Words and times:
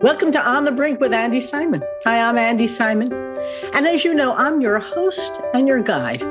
Welcome 0.00 0.30
to 0.30 0.40
On 0.40 0.64
the 0.64 0.70
Brink 0.70 1.00
with 1.00 1.12
Andy 1.12 1.40
Simon. 1.40 1.82
Hi, 2.04 2.22
I'm 2.22 2.38
Andy 2.38 2.68
Simon. 2.68 3.12
And 3.74 3.84
as 3.84 4.04
you 4.04 4.14
know, 4.14 4.32
I'm 4.36 4.60
your 4.60 4.78
host 4.78 5.40
and 5.54 5.66
your 5.66 5.82
guide. 5.82 6.22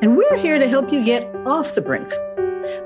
And 0.00 0.16
we're 0.16 0.38
here 0.38 0.58
to 0.58 0.66
help 0.66 0.90
you 0.90 1.04
get 1.04 1.30
off 1.44 1.74
the 1.74 1.82
brink. 1.82 2.10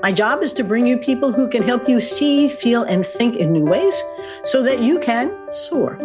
My 0.01 0.11
job 0.11 0.43
is 0.43 0.51
to 0.53 0.63
bring 0.65 0.85
you 0.85 0.97
people 0.97 1.31
who 1.31 1.47
can 1.47 1.63
help 1.63 1.87
you 1.87 2.01
see, 2.01 2.49
feel, 2.49 2.83
and 2.83 3.05
think 3.05 3.37
in 3.37 3.53
new 3.53 3.63
ways 3.63 4.03
so 4.43 4.61
that 4.61 4.81
you 4.81 4.99
can 4.99 5.33
soar. 5.53 5.97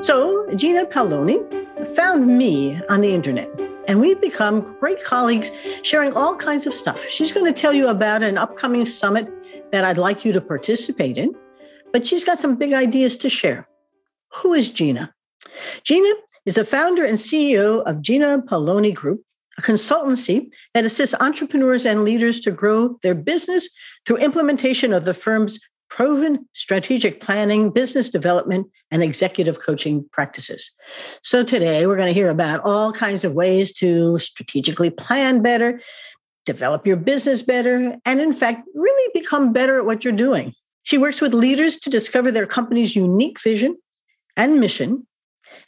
So, 0.00 0.44
Gina 0.56 0.86
Paoloni 0.86 1.86
found 1.94 2.26
me 2.26 2.80
on 2.88 3.02
the 3.02 3.14
internet, 3.14 3.48
and 3.86 4.00
we've 4.00 4.20
become 4.20 4.76
great 4.80 5.04
colleagues 5.04 5.52
sharing 5.84 6.12
all 6.14 6.34
kinds 6.34 6.66
of 6.66 6.74
stuff. 6.74 7.06
She's 7.06 7.30
going 7.30 7.46
to 7.46 7.52
tell 7.52 7.72
you 7.72 7.86
about 7.86 8.24
an 8.24 8.36
upcoming 8.36 8.84
summit 8.84 9.32
that 9.70 9.84
I'd 9.84 9.96
like 9.96 10.24
you 10.24 10.32
to 10.32 10.40
participate 10.40 11.16
in 11.16 11.36
but 11.92 12.06
she's 12.06 12.24
got 12.24 12.38
some 12.38 12.56
big 12.56 12.72
ideas 12.72 13.16
to 13.18 13.28
share. 13.28 13.68
Who 14.36 14.52
is 14.52 14.70
Gina? 14.70 15.12
Gina 15.84 16.14
is 16.44 16.54
the 16.54 16.64
founder 16.64 17.04
and 17.04 17.18
CEO 17.18 17.82
of 17.84 18.02
Gina 18.02 18.42
Paoloni 18.42 18.94
Group, 18.94 19.22
a 19.58 19.62
consultancy 19.62 20.50
that 20.74 20.84
assists 20.84 21.14
entrepreneurs 21.20 21.84
and 21.84 22.04
leaders 22.04 22.40
to 22.40 22.50
grow 22.50 22.98
their 23.02 23.14
business 23.14 23.68
through 24.06 24.18
implementation 24.18 24.92
of 24.92 25.04
the 25.04 25.14
firm's 25.14 25.58
proven 25.90 26.46
strategic 26.52 27.20
planning, 27.20 27.70
business 27.70 28.08
development, 28.10 28.66
and 28.90 29.02
executive 29.02 29.58
coaching 29.60 30.06
practices. 30.12 30.70
So 31.22 31.42
today 31.42 31.86
we're 31.86 31.96
going 31.96 32.12
to 32.12 32.18
hear 32.18 32.28
about 32.28 32.60
all 32.64 32.92
kinds 32.92 33.24
of 33.24 33.32
ways 33.32 33.72
to 33.74 34.18
strategically 34.18 34.90
plan 34.90 35.42
better, 35.42 35.80
develop 36.44 36.86
your 36.86 36.96
business 36.96 37.42
better, 37.42 37.96
and 38.04 38.20
in 38.20 38.32
fact, 38.32 38.68
really 38.74 39.10
become 39.14 39.52
better 39.52 39.78
at 39.78 39.86
what 39.86 40.04
you're 40.04 40.12
doing. 40.12 40.54
She 40.88 40.96
works 40.96 41.20
with 41.20 41.34
leaders 41.34 41.76
to 41.80 41.90
discover 41.90 42.32
their 42.32 42.46
company's 42.46 42.96
unique 42.96 43.38
vision 43.42 43.76
and 44.38 44.58
mission 44.58 45.06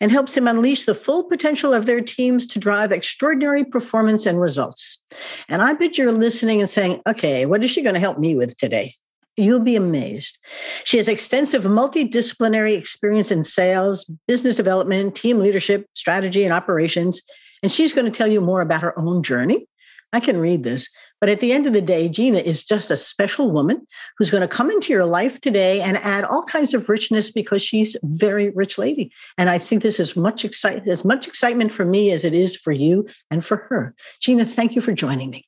and 0.00 0.10
helps 0.10 0.34
them 0.34 0.48
unleash 0.48 0.84
the 0.84 0.94
full 0.94 1.24
potential 1.24 1.74
of 1.74 1.84
their 1.84 2.00
teams 2.00 2.46
to 2.46 2.58
drive 2.58 2.90
extraordinary 2.90 3.62
performance 3.62 4.24
and 4.24 4.40
results. 4.40 4.98
And 5.46 5.60
I 5.60 5.74
bet 5.74 5.98
you're 5.98 6.10
listening 6.10 6.60
and 6.60 6.70
saying, 6.70 7.02
okay, 7.06 7.44
what 7.44 7.62
is 7.62 7.70
she 7.70 7.82
going 7.82 7.92
to 7.92 8.00
help 8.00 8.18
me 8.18 8.34
with 8.34 8.56
today? 8.56 8.94
You'll 9.36 9.60
be 9.60 9.76
amazed. 9.76 10.38
She 10.84 10.96
has 10.96 11.06
extensive 11.06 11.64
multidisciplinary 11.64 12.74
experience 12.74 13.30
in 13.30 13.44
sales, 13.44 14.10
business 14.26 14.56
development, 14.56 15.16
team 15.16 15.38
leadership, 15.38 15.84
strategy, 15.92 16.44
and 16.44 16.54
operations. 16.54 17.20
And 17.62 17.70
she's 17.70 17.92
going 17.92 18.10
to 18.10 18.16
tell 18.16 18.28
you 18.28 18.40
more 18.40 18.62
about 18.62 18.80
her 18.80 18.98
own 18.98 19.22
journey. 19.22 19.66
I 20.14 20.20
can 20.20 20.38
read 20.38 20.64
this, 20.64 20.88
but 21.20 21.28
at 21.28 21.40
the 21.40 21.52
end 21.52 21.66
of 21.66 21.72
the 21.72 21.82
day, 21.82 22.08
Gina 22.08 22.38
is 22.38 22.64
just 22.64 22.90
a 22.90 22.96
special 22.96 23.50
woman 23.50 23.86
who's 24.16 24.30
going 24.30 24.40
to 24.40 24.48
come 24.48 24.70
into 24.70 24.92
your 24.92 25.04
life 25.04 25.40
today 25.40 25.80
and 25.80 25.96
add 25.98 26.24
all 26.24 26.44
kinds 26.44 26.74
of 26.74 26.88
richness 26.88 27.30
because 27.30 27.62
she's 27.62 27.94
a 27.94 28.00
very 28.02 28.50
rich 28.50 28.78
lady. 28.78 29.12
And 29.36 29.50
I 29.50 29.58
think 29.58 29.82
this 29.82 30.00
is 30.00 30.16
much 30.16 30.44
excite- 30.44 30.88
as 30.88 31.04
much 31.04 31.28
excitement 31.28 31.72
for 31.72 31.84
me 31.84 32.10
as 32.10 32.24
it 32.24 32.34
is 32.34 32.56
for 32.56 32.72
you 32.72 33.06
and 33.30 33.44
for 33.44 33.56
her. 33.68 33.94
Gina, 34.20 34.44
thank 34.44 34.74
you 34.74 34.80
for 34.80 34.92
joining 34.92 35.30
me. 35.30 35.44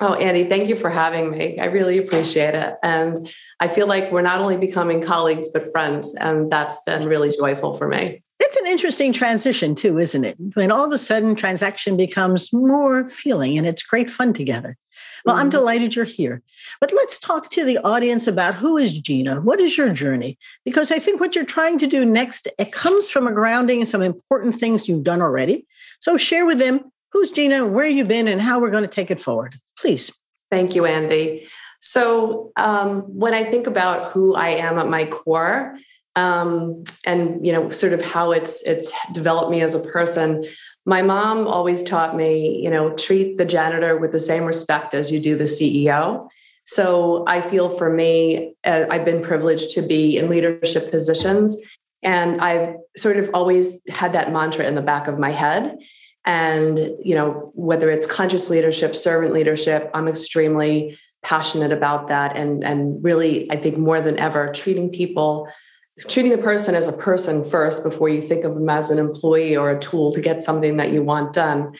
Oh, 0.00 0.14
Andy, 0.14 0.44
thank 0.44 0.68
you 0.68 0.76
for 0.76 0.90
having 0.90 1.30
me. 1.30 1.58
I 1.58 1.64
really 1.64 1.98
appreciate 1.98 2.54
it. 2.54 2.74
And 2.84 3.28
I 3.58 3.66
feel 3.66 3.88
like 3.88 4.12
we're 4.12 4.22
not 4.22 4.38
only 4.40 4.56
becoming 4.56 5.02
colleagues, 5.02 5.48
but 5.48 5.72
friends. 5.72 6.14
And 6.14 6.50
that's 6.52 6.80
been 6.86 7.08
really 7.08 7.34
joyful 7.36 7.76
for 7.76 7.88
me. 7.88 8.22
It's 8.40 8.56
an 8.56 8.66
interesting 8.66 9.12
transition, 9.12 9.74
too, 9.74 9.98
isn't 9.98 10.24
it? 10.24 10.36
When 10.54 10.70
all 10.70 10.84
of 10.84 10.92
a 10.92 10.98
sudden 10.98 11.34
transaction 11.34 11.96
becomes 11.96 12.52
more 12.52 13.08
feeling 13.08 13.58
and 13.58 13.66
it's 13.66 13.82
great 13.82 14.08
fun 14.08 14.32
together. 14.32 14.76
Well, 15.24 15.36
I'm 15.36 15.44
mm-hmm. 15.46 15.50
delighted 15.50 15.96
you're 15.96 16.04
here. 16.04 16.42
But 16.80 16.92
let's 16.94 17.18
talk 17.18 17.50
to 17.50 17.64
the 17.64 17.78
audience 17.78 18.26
about 18.26 18.54
who 18.54 18.76
is 18.76 18.98
Gina? 18.98 19.40
What 19.40 19.60
is 19.60 19.76
your 19.76 19.92
journey? 19.92 20.38
Because 20.64 20.92
I 20.92 20.98
think 20.98 21.20
what 21.20 21.34
you're 21.34 21.44
trying 21.44 21.78
to 21.80 21.86
do 21.86 22.04
next, 22.04 22.48
it 22.58 22.72
comes 22.72 23.10
from 23.10 23.26
a 23.26 23.32
grounding 23.32 23.80
in 23.80 23.86
some 23.86 24.02
important 24.02 24.58
things 24.60 24.88
you've 24.88 25.04
done 25.04 25.20
already. 25.20 25.66
So 26.00 26.16
share 26.16 26.46
with 26.46 26.58
them 26.58 26.92
who's 27.12 27.30
Gina, 27.30 27.66
where 27.66 27.86
you've 27.86 28.08
been, 28.08 28.28
and 28.28 28.40
how 28.40 28.60
we're 28.60 28.70
going 28.70 28.84
to 28.84 28.88
take 28.88 29.10
it 29.10 29.20
forward. 29.20 29.56
Please. 29.78 30.12
Thank 30.50 30.74
you, 30.74 30.86
Andy. 30.86 31.48
So 31.80 32.52
um, 32.56 33.02
when 33.02 33.34
I 33.34 33.44
think 33.44 33.66
about 33.66 34.12
who 34.12 34.34
I 34.34 34.48
am 34.48 34.78
at 34.78 34.88
my 34.88 35.06
core, 35.06 35.76
um, 36.18 36.82
and 37.04 37.46
you 37.46 37.52
know, 37.52 37.70
sort 37.70 37.92
of 37.92 38.04
how 38.04 38.32
it's 38.32 38.62
it's 38.64 38.92
developed 39.12 39.50
me 39.50 39.60
as 39.60 39.74
a 39.74 39.80
person, 39.80 40.44
my 40.84 41.00
mom 41.00 41.46
always 41.46 41.82
taught 41.82 42.16
me, 42.16 42.60
you 42.60 42.70
know, 42.70 42.92
treat 42.94 43.38
the 43.38 43.44
janitor 43.44 43.96
with 43.96 44.10
the 44.10 44.18
same 44.18 44.44
respect 44.44 44.94
as 44.94 45.12
you 45.12 45.20
do 45.20 45.36
the 45.36 45.44
CEO. 45.44 46.28
So 46.64 47.24
I 47.26 47.40
feel 47.40 47.70
for 47.70 47.88
me, 47.88 48.54
uh, 48.64 48.86
I've 48.90 49.04
been 49.04 49.22
privileged 49.22 49.70
to 49.70 49.82
be 49.82 50.18
in 50.18 50.28
leadership 50.28 50.90
positions. 50.90 51.60
And 52.02 52.40
I've 52.40 52.74
sort 52.96 53.16
of 53.16 53.30
always 53.32 53.78
had 53.88 54.12
that 54.12 54.32
mantra 54.32 54.66
in 54.66 54.74
the 54.74 54.82
back 54.82 55.08
of 55.08 55.18
my 55.18 55.30
head. 55.30 55.78
And, 56.24 56.78
you 57.02 57.14
know, 57.14 57.52
whether 57.54 57.90
it's 57.90 58.06
conscious 58.06 58.50
leadership, 58.50 58.94
servant 58.94 59.32
leadership, 59.32 59.90
I'm 59.94 60.08
extremely 60.08 60.98
passionate 61.22 61.72
about 61.72 62.08
that. 62.08 62.36
And, 62.36 62.62
and 62.62 63.02
really, 63.02 63.50
I 63.50 63.56
think 63.56 63.78
more 63.78 64.00
than 64.00 64.18
ever, 64.18 64.52
treating 64.52 64.90
people 64.90 65.48
treating 66.06 66.32
the 66.32 66.38
person 66.38 66.74
as 66.74 66.88
a 66.88 66.92
person 66.92 67.48
first 67.48 67.82
before 67.82 68.08
you 68.08 68.22
think 68.22 68.44
of 68.44 68.54
them 68.54 68.68
as 68.68 68.90
an 68.90 68.98
employee 68.98 69.56
or 69.56 69.70
a 69.70 69.78
tool 69.78 70.12
to 70.12 70.20
get 70.20 70.42
something 70.42 70.76
that 70.76 70.92
you 70.92 71.02
want 71.02 71.32
done. 71.32 71.74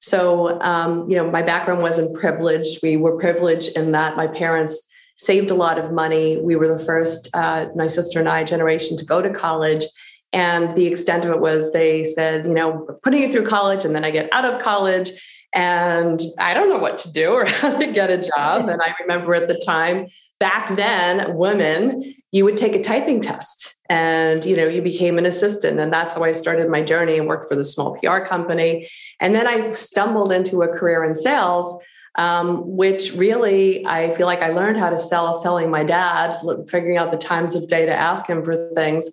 So, 0.00 0.60
um, 0.60 1.08
you 1.08 1.16
know, 1.16 1.30
my 1.30 1.42
background 1.42 1.82
wasn't 1.82 2.18
privileged. 2.18 2.80
We 2.82 2.96
were 2.96 3.18
privileged 3.18 3.76
in 3.76 3.92
that 3.92 4.16
my 4.16 4.26
parents 4.26 4.88
saved 5.16 5.50
a 5.50 5.54
lot 5.54 5.78
of 5.78 5.92
money. 5.92 6.38
We 6.40 6.56
were 6.56 6.68
the 6.68 6.84
first, 6.84 7.28
uh, 7.34 7.66
my 7.74 7.86
sister 7.86 8.18
and 8.18 8.28
I, 8.28 8.44
generation 8.44 8.96
to 8.98 9.04
go 9.04 9.22
to 9.22 9.30
college. 9.30 9.84
And 10.32 10.74
the 10.76 10.86
extent 10.86 11.24
of 11.24 11.30
it 11.30 11.40
was 11.40 11.72
they 11.72 12.04
said, 12.04 12.44
you 12.44 12.54
know, 12.54 12.86
putting 13.02 13.22
you 13.22 13.30
through 13.30 13.46
college 13.46 13.84
and 13.84 13.94
then 13.94 14.04
I 14.04 14.10
get 14.10 14.32
out 14.32 14.44
of 14.44 14.60
college 14.60 15.10
and 15.54 16.20
I 16.38 16.52
don't 16.52 16.68
know 16.68 16.78
what 16.78 16.98
to 16.98 17.12
do 17.12 17.32
or 17.32 17.44
how 17.46 17.78
to 17.78 17.86
get 17.86 18.10
a 18.10 18.18
job. 18.18 18.68
And 18.68 18.82
I 18.82 18.94
remember 19.00 19.34
at 19.34 19.48
the 19.48 19.60
time, 19.64 20.06
back 20.40 20.74
then, 20.76 21.36
women, 21.36 22.02
you 22.32 22.44
would 22.44 22.56
take 22.56 22.74
a 22.74 22.82
typing 22.82 23.20
test 23.20 23.80
and 23.88 24.44
you 24.44 24.56
know 24.56 24.66
you 24.66 24.82
became 24.82 25.18
an 25.18 25.26
assistant. 25.26 25.78
And 25.78 25.92
that's 25.92 26.14
how 26.14 26.24
i 26.24 26.32
started 26.32 26.68
my 26.68 26.82
journey 26.82 27.18
and 27.18 27.28
worked 27.28 27.48
for 27.48 27.54
the 27.54 27.64
small 27.64 27.96
pr 27.96 28.18
company. 28.20 28.88
And 29.20 29.34
then 29.34 29.46
i 29.46 29.70
stumbled 29.72 30.32
into 30.32 30.62
a 30.62 30.68
career 30.68 31.04
in 31.04 31.14
sales 31.14 31.82
um, 32.16 32.62
which 32.76 33.12
really 33.14 33.84
i 33.86 34.14
feel 34.14 34.26
like 34.26 34.40
i 34.40 34.48
learned 34.48 34.78
how 34.78 34.88
to 34.88 34.98
sell 34.98 35.32
selling 35.32 35.70
my 35.70 35.82
dad 35.82 36.36
figuring 36.68 36.96
out 36.96 37.10
the 37.10 37.18
times 37.18 37.54
of 37.54 37.66
day 37.66 37.84
to 37.86 37.92
ask 37.92 38.26
him 38.28 38.44
for 38.44 38.70
things 38.72 39.10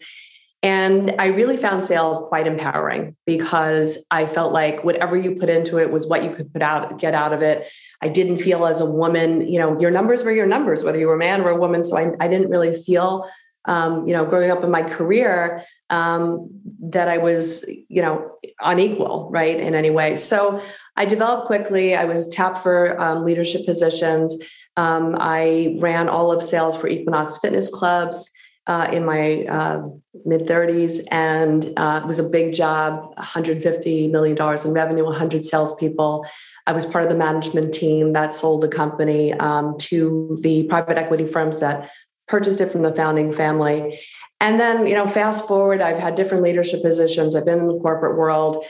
and 0.64 1.16
I 1.18 1.28
really 1.28 1.58
found 1.58 1.84
sales 1.84 2.20
quite 2.28 2.46
empowering 2.46 3.16
because 3.26 3.98
I 4.12 4.28
felt 4.28 4.54
like 4.54 4.84
whatever 4.84 5.18
you 5.18 5.36
put 5.36 5.50
into 5.50 5.80
it 5.80 5.92
was 5.92 6.08
what 6.08 6.24
you 6.24 6.30
could 6.30 6.54
put 6.54 6.62
out, 6.62 7.00
get 7.00 7.16
out 7.16 7.34
of 7.34 7.42
it. 7.42 7.68
I 8.04 8.10
didn't 8.10 8.38
feel 8.38 8.66
as 8.68 8.80
a 8.80 8.86
woman, 8.86 9.48
you 9.48 9.58
know, 9.58 9.80
your 9.80 9.90
numbers 9.90 10.24
were 10.24 10.32
your 10.32 10.46
numbers, 10.46 10.84
whether 10.84 11.00
you 11.00 11.08
were 11.08 11.16
a 11.16 11.20
man 11.20 11.42
or 11.42 11.50
a 11.50 11.58
woman. 11.58 11.84
So 11.84 11.98
I, 11.98 12.12
I 12.20 12.28
didn't 12.28 12.50
really 12.50 12.80
feel, 12.80 13.28
um, 13.66 14.06
you 14.06 14.14
know, 14.14 14.24
growing 14.24 14.52
up 14.52 14.64
in 14.64 14.70
my 14.70 14.84
career, 14.84 15.64
um, 15.90 16.48
that 16.80 17.08
I 17.08 17.18
was, 17.18 17.66
you 17.90 18.02
know, 18.04 18.38
unequal, 18.60 19.30
right, 19.32 19.60
in 19.60 19.74
any 19.74 19.90
way. 19.90 20.16
So 20.16 20.62
I 20.96 21.06
developed 21.06 21.48
quickly. 21.48 21.96
I 21.96 22.06
was 22.06 22.28
tapped 22.28 22.60
for 22.60 23.02
um, 23.02 23.26
leadership 23.26 23.66
positions. 23.66 24.36
Um, 24.78 25.16
I 25.20 25.78
ran 25.80 26.08
all 26.08 26.32
of 26.32 26.44
sales 26.44 26.78
for 26.78 26.88
Equinox 26.88 27.40
Fitness 27.40 27.68
Clubs 27.68 28.30
uh, 28.68 28.88
in 28.92 29.06
my 29.06 29.46
uh, 29.46 29.82
mid 30.26 30.48
30s, 30.48 31.00
and 31.10 31.74
uh, 31.78 32.02
it 32.04 32.08
was 32.08 32.20
a 32.20 32.24
big 32.24 32.54
job 32.54 33.16
$150 33.16 34.12
million 34.12 34.38
in 34.38 34.74
revenue, 34.74 35.04
100 35.06 35.44
salespeople. 35.44 36.26
I 36.68 36.74
was 36.74 36.86
part 36.86 37.04
of 37.04 37.10
the 37.10 37.18
management 37.18 37.74
team 37.74 38.14
that 38.14 38.36
sold 38.36 38.62
the 38.62 38.68
company 38.68 39.34
um, 39.34 39.76
to 39.80 40.38
the 40.42 40.64
private 40.64 40.98
equity 40.98 41.26
firms 41.26 41.60
that 41.60 41.90
purchased 42.28 42.62
it 42.62 42.72
from 42.72 42.84
the 42.84 42.94
founding 42.94 43.32
family. 43.32 44.00
And 44.40 44.60
then, 44.60 44.86
you 44.86 44.96
know, 44.96 45.08
fast 45.08 45.47
forward, 45.47 45.82
I've 45.82 46.00
had 46.00 46.16
different 46.16 46.44
leadership 46.44 46.82
positions. 46.82 47.35
I've 47.35 47.46
been 47.46 47.59
in 47.59 47.68
the 47.68 47.80
corporate 47.80 48.18
world. 48.18 48.64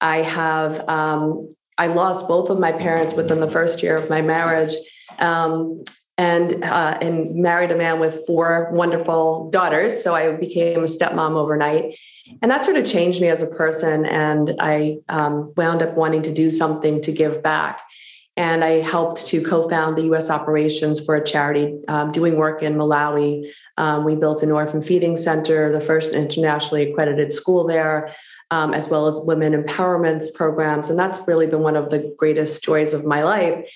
I 0.00 0.18
have, 0.18 0.88
um, 0.88 1.54
I 1.76 1.88
lost 1.88 2.28
both 2.28 2.50
of 2.50 2.58
my 2.58 2.72
parents 2.72 3.14
within 3.14 3.40
the 3.40 3.50
first 3.50 3.82
year 3.82 3.96
of 3.96 4.08
my 4.08 4.22
marriage. 4.22 4.74
Um, 5.18 5.82
and 6.18 6.64
uh, 6.64 6.98
and 7.00 7.36
married 7.36 7.70
a 7.70 7.76
man 7.76 8.00
with 8.00 8.26
four 8.26 8.68
wonderful 8.72 9.48
daughters. 9.50 10.02
So 10.02 10.16
I 10.16 10.32
became 10.32 10.80
a 10.80 10.88
stepmom 10.88 11.36
overnight, 11.36 11.96
and 12.42 12.50
that 12.50 12.64
sort 12.64 12.76
of 12.76 12.84
changed 12.84 13.22
me 13.22 13.28
as 13.28 13.42
a 13.42 13.46
person. 13.46 14.04
And 14.04 14.56
I 14.58 14.98
um, 15.08 15.54
wound 15.56 15.80
up 15.80 15.94
wanting 15.94 16.22
to 16.22 16.32
do 16.34 16.50
something 16.50 17.00
to 17.02 17.12
give 17.12 17.42
back. 17.42 17.80
And 18.36 18.62
I 18.62 18.82
helped 18.82 19.26
to 19.28 19.42
co-found 19.42 19.98
the 19.98 20.02
U.S. 20.02 20.30
operations 20.30 21.04
for 21.04 21.16
a 21.16 21.24
charity 21.24 21.76
um, 21.88 22.12
doing 22.12 22.36
work 22.36 22.62
in 22.62 22.74
Malawi. 22.74 23.50
Um, 23.76 24.04
we 24.04 24.14
built 24.14 24.44
an 24.44 24.52
orphan 24.52 24.80
feeding 24.80 25.16
center, 25.16 25.72
the 25.72 25.80
first 25.80 26.14
internationally 26.14 26.90
accredited 26.90 27.32
school 27.32 27.66
there. 27.66 28.10
Um, 28.50 28.72
as 28.72 28.88
well 28.88 29.06
as 29.06 29.20
women 29.24 29.52
empowerment 29.52 30.24
programs. 30.32 30.88
And 30.88 30.98
that's 30.98 31.18
really 31.28 31.46
been 31.46 31.60
one 31.60 31.76
of 31.76 31.90
the 31.90 32.14
greatest 32.16 32.64
joys 32.64 32.94
of 32.94 33.04
my 33.04 33.22
life. 33.22 33.70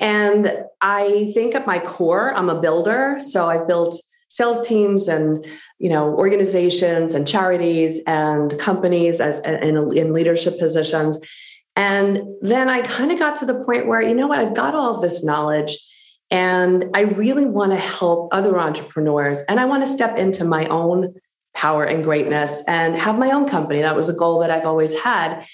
And 0.00 0.52
I 0.80 1.32
think 1.34 1.54
at 1.54 1.66
my 1.66 1.78
core, 1.78 2.34
I'm 2.34 2.50
a 2.50 2.60
builder. 2.60 3.16
So 3.18 3.46
I've 3.46 3.66
built 3.66 4.00
sales 4.28 4.66
teams 4.66 5.06
and 5.08 5.46
you 5.78 5.88
know 5.88 6.12
organizations 6.14 7.14
and 7.14 7.28
charities 7.28 8.02
and 8.06 8.58
companies 8.58 9.20
as 9.20 9.40
in, 9.40 9.92
in 9.92 10.12
leadership 10.12 10.58
positions. 10.58 11.18
And 11.76 12.22
then 12.40 12.70
i 12.70 12.80
kind 12.82 13.12
of 13.12 13.18
got 13.18 13.36
to 13.38 13.46
the 13.46 13.62
point 13.64 13.86
where 13.86 14.00
you 14.00 14.14
know 14.14 14.26
what 14.26 14.38
i've 14.38 14.54
got 14.54 14.74
all 14.74 14.94
of 14.94 15.02
this 15.02 15.22
knowledge 15.22 15.76
and 16.30 16.86
i 16.94 17.00
really 17.00 17.44
want 17.44 17.72
to 17.72 17.78
help 17.78 18.30
other 18.32 18.58
entrepreneurs 18.58 19.42
and 19.42 19.60
i 19.60 19.66
want 19.66 19.82
to 19.82 19.88
step 19.88 20.16
into 20.16 20.42
my 20.44 20.64
own 20.66 21.14
power 21.54 21.84
and 21.84 22.02
greatness 22.02 22.62
and 22.66 22.96
have 22.96 23.18
my 23.18 23.30
own 23.30 23.48
company. 23.48 23.80
That 23.80 23.96
was 23.96 24.08
a 24.08 24.14
goal 24.14 24.40
that 24.40 24.50
i've 24.50 24.66
always 24.66 24.98
had 24.98 25.46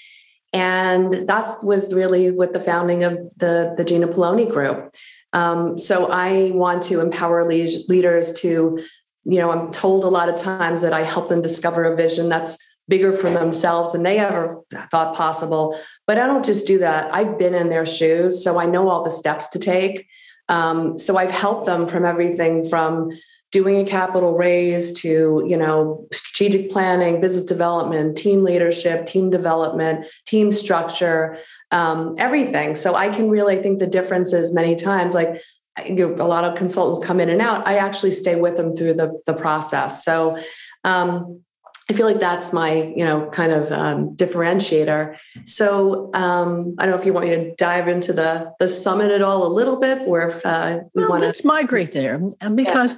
and 0.53 1.27
that 1.27 1.47
was 1.63 1.93
really 1.93 2.31
with 2.31 2.53
the 2.53 2.59
founding 2.59 3.03
of 3.03 3.13
the, 3.37 3.73
the 3.75 3.83
Gina 3.83 4.07
Paoloni 4.07 4.49
Group. 4.49 4.95
Um, 5.33 5.77
so 5.79 6.09
I 6.11 6.51
want 6.53 6.83
to 6.83 6.99
empower 6.99 7.43
leaders 7.43 8.33
to, 8.41 8.79
you 9.25 9.37
know, 9.39 9.51
I'm 9.51 9.71
told 9.71 10.03
a 10.03 10.07
lot 10.09 10.29
of 10.29 10.35
times 10.35 10.81
that 10.83 10.93
I 10.93 11.03
help 11.03 11.27
them 11.27 11.41
discover 11.41 11.83
a 11.85 11.95
vision 11.95 12.29
that's 12.29 12.57
bigger 12.87 13.13
for 13.13 13.29
themselves 13.29 13.93
than 13.93 14.03
they 14.03 14.19
ever 14.19 14.61
thought 14.91 15.15
possible. 15.15 15.79
But 16.05 16.19
I 16.19 16.27
don't 16.27 16.45
just 16.45 16.67
do 16.67 16.77
that. 16.79 17.11
I've 17.13 17.39
been 17.39 17.55
in 17.55 17.69
their 17.69 17.85
shoes, 17.85 18.43
so 18.43 18.59
I 18.59 18.65
know 18.65 18.89
all 18.89 19.03
the 19.03 19.09
steps 19.09 19.47
to 19.49 19.59
take. 19.59 20.07
Um, 20.49 20.97
so 20.97 21.17
I've 21.17 21.31
helped 21.31 21.65
them 21.65 21.87
from 21.87 22.05
everything 22.05 22.69
from 22.69 23.09
doing 23.53 23.77
a 23.79 23.85
capital 23.85 24.35
raise 24.35 24.91
to 24.91 25.43
you 25.47 25.55
know 25.55 26.05
strategic 26.11 26.71
planning 26.71 27.21
business 27.21 27.43
development 27.43 28.17
team 28.17 28.43
leadership 28.43 29.05
team 29.05 29.29
development 29.29 30.05
team 30.25 30.51
structure 30.51 31.37
um, 31.71 32.15
everything. 32.17 32.75
So 32.75 32.95
i 32.95 33.09
can 33.09 33.29
really 33.29 33.61
think 33.61 33.79
the 33.79 33.87
difference 33.87 34.33
is 34.33 34.53
many 34.53 34.75
times. 34.75 35.13
Like 35.13 35.41
you 35.85 35.95
know, 35.95 36.15
a 36.23 36.27
lot 36.27 36.43
of 36.43 36.55
consultants 36.55 37.05
come 37.05 37.19
in 37.19 37.29
and 37.29 37.41
out. 37.41 37.67
I 37.67 37.77
actually 37.77 38.11
stay 38.11 38.35
with 38.35 38.57
them 38.57 38.75
through 38.75 38.95
the, 38.95 39.19
the 39.25 39.33
process. 39.33 40.03
So 40.03 40.37
um, 40.83 41.42
I 41.89 41.93
feel 41.93 42.05
like 42.05 42.19
that's 42.19 42.53
my, 42.53 42.93
you 42.95 43.03
know, 43.03 43.29
kind 43.31 43.51
of 43.51 43.71
um, 43.71 44.15
differentiator. 44.15 45.17
So 45.45 46.09
um, 46.13 46.75
I 46.79 46.85
don't 46.85 46.95
know 46.95 46.99
if 46.99 47.05
you 47.05 47.11
want 47.11 47.27
me 47.27 47.35
to 47.35 47.55
dive 47.55 47.87
into 47.89 48.13
the 48.13 48.53
the 48.59 48.67
summit 48.67 49.11
at 49.11 49.21
all 49.21 49.45
a 49.45 49.51
little 49.51 49.79
bit, 49.79 50.07
or 50.07 50.27
if 50.27 50.45
uh, 50.45 50.79
we 50.93 51.01
well, 51.01 51.11
want 51.11 51.23
to. 51.23 51.27
Let's 51.27 51.43
migrate 51.43 51.91
there 51.91 52.19
because 52.55 52.97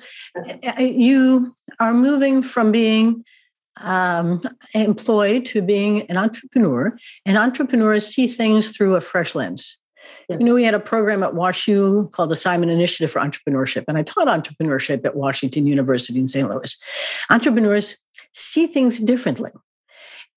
yeah. 0.62 0.80
you 0.80 1.56
are 1.80 1.94
moving 1.94 2.44
from 2.44 2.72
being 2.72 3.26
um, 3.78 4.42
employed 4.74 5.48
to 5.48 5.62
being 5.62 6.04
an 6.04 6.18
entrepreneur, 6.18 6.96
and 7.26 7.38
entrepreneurs 7.38 8.08
see 8.08 8.28
things 8.28 8.70
through 8.70 8.96
a 8.96 9.02
fresh 9.02 9.34
lens. 9.34 9.78
You 10.30 10.39
know, 10.39 10.54
we 10.54 10.63
had 10.63 10.74
a 10.74 10.80
program 10.80 11.24
at 11.24 11.33
WashU 11.33 12.12
called 12.12 12.31
the 12.31 12.36
Simon 12.36 12.69
Initiative 12.69 13.12
for 13.12 13.19
Entrepreneurship, 13.19 13.86
and 13.88 13.98
I 13.98 14.04
taught 14.04 14.27
entrepreneurship 14.27 15.06
at 15.06 15.16
Washington 15.16 15.68
University 15.68 16.19
in 16.19 16.27
St. 16.27 16.50
Louis. 16.50 16.77
Entrepreneurs 17.30 17.98
see 18.33 18.68
things 18.68 19.00
differently. 19.00 19.51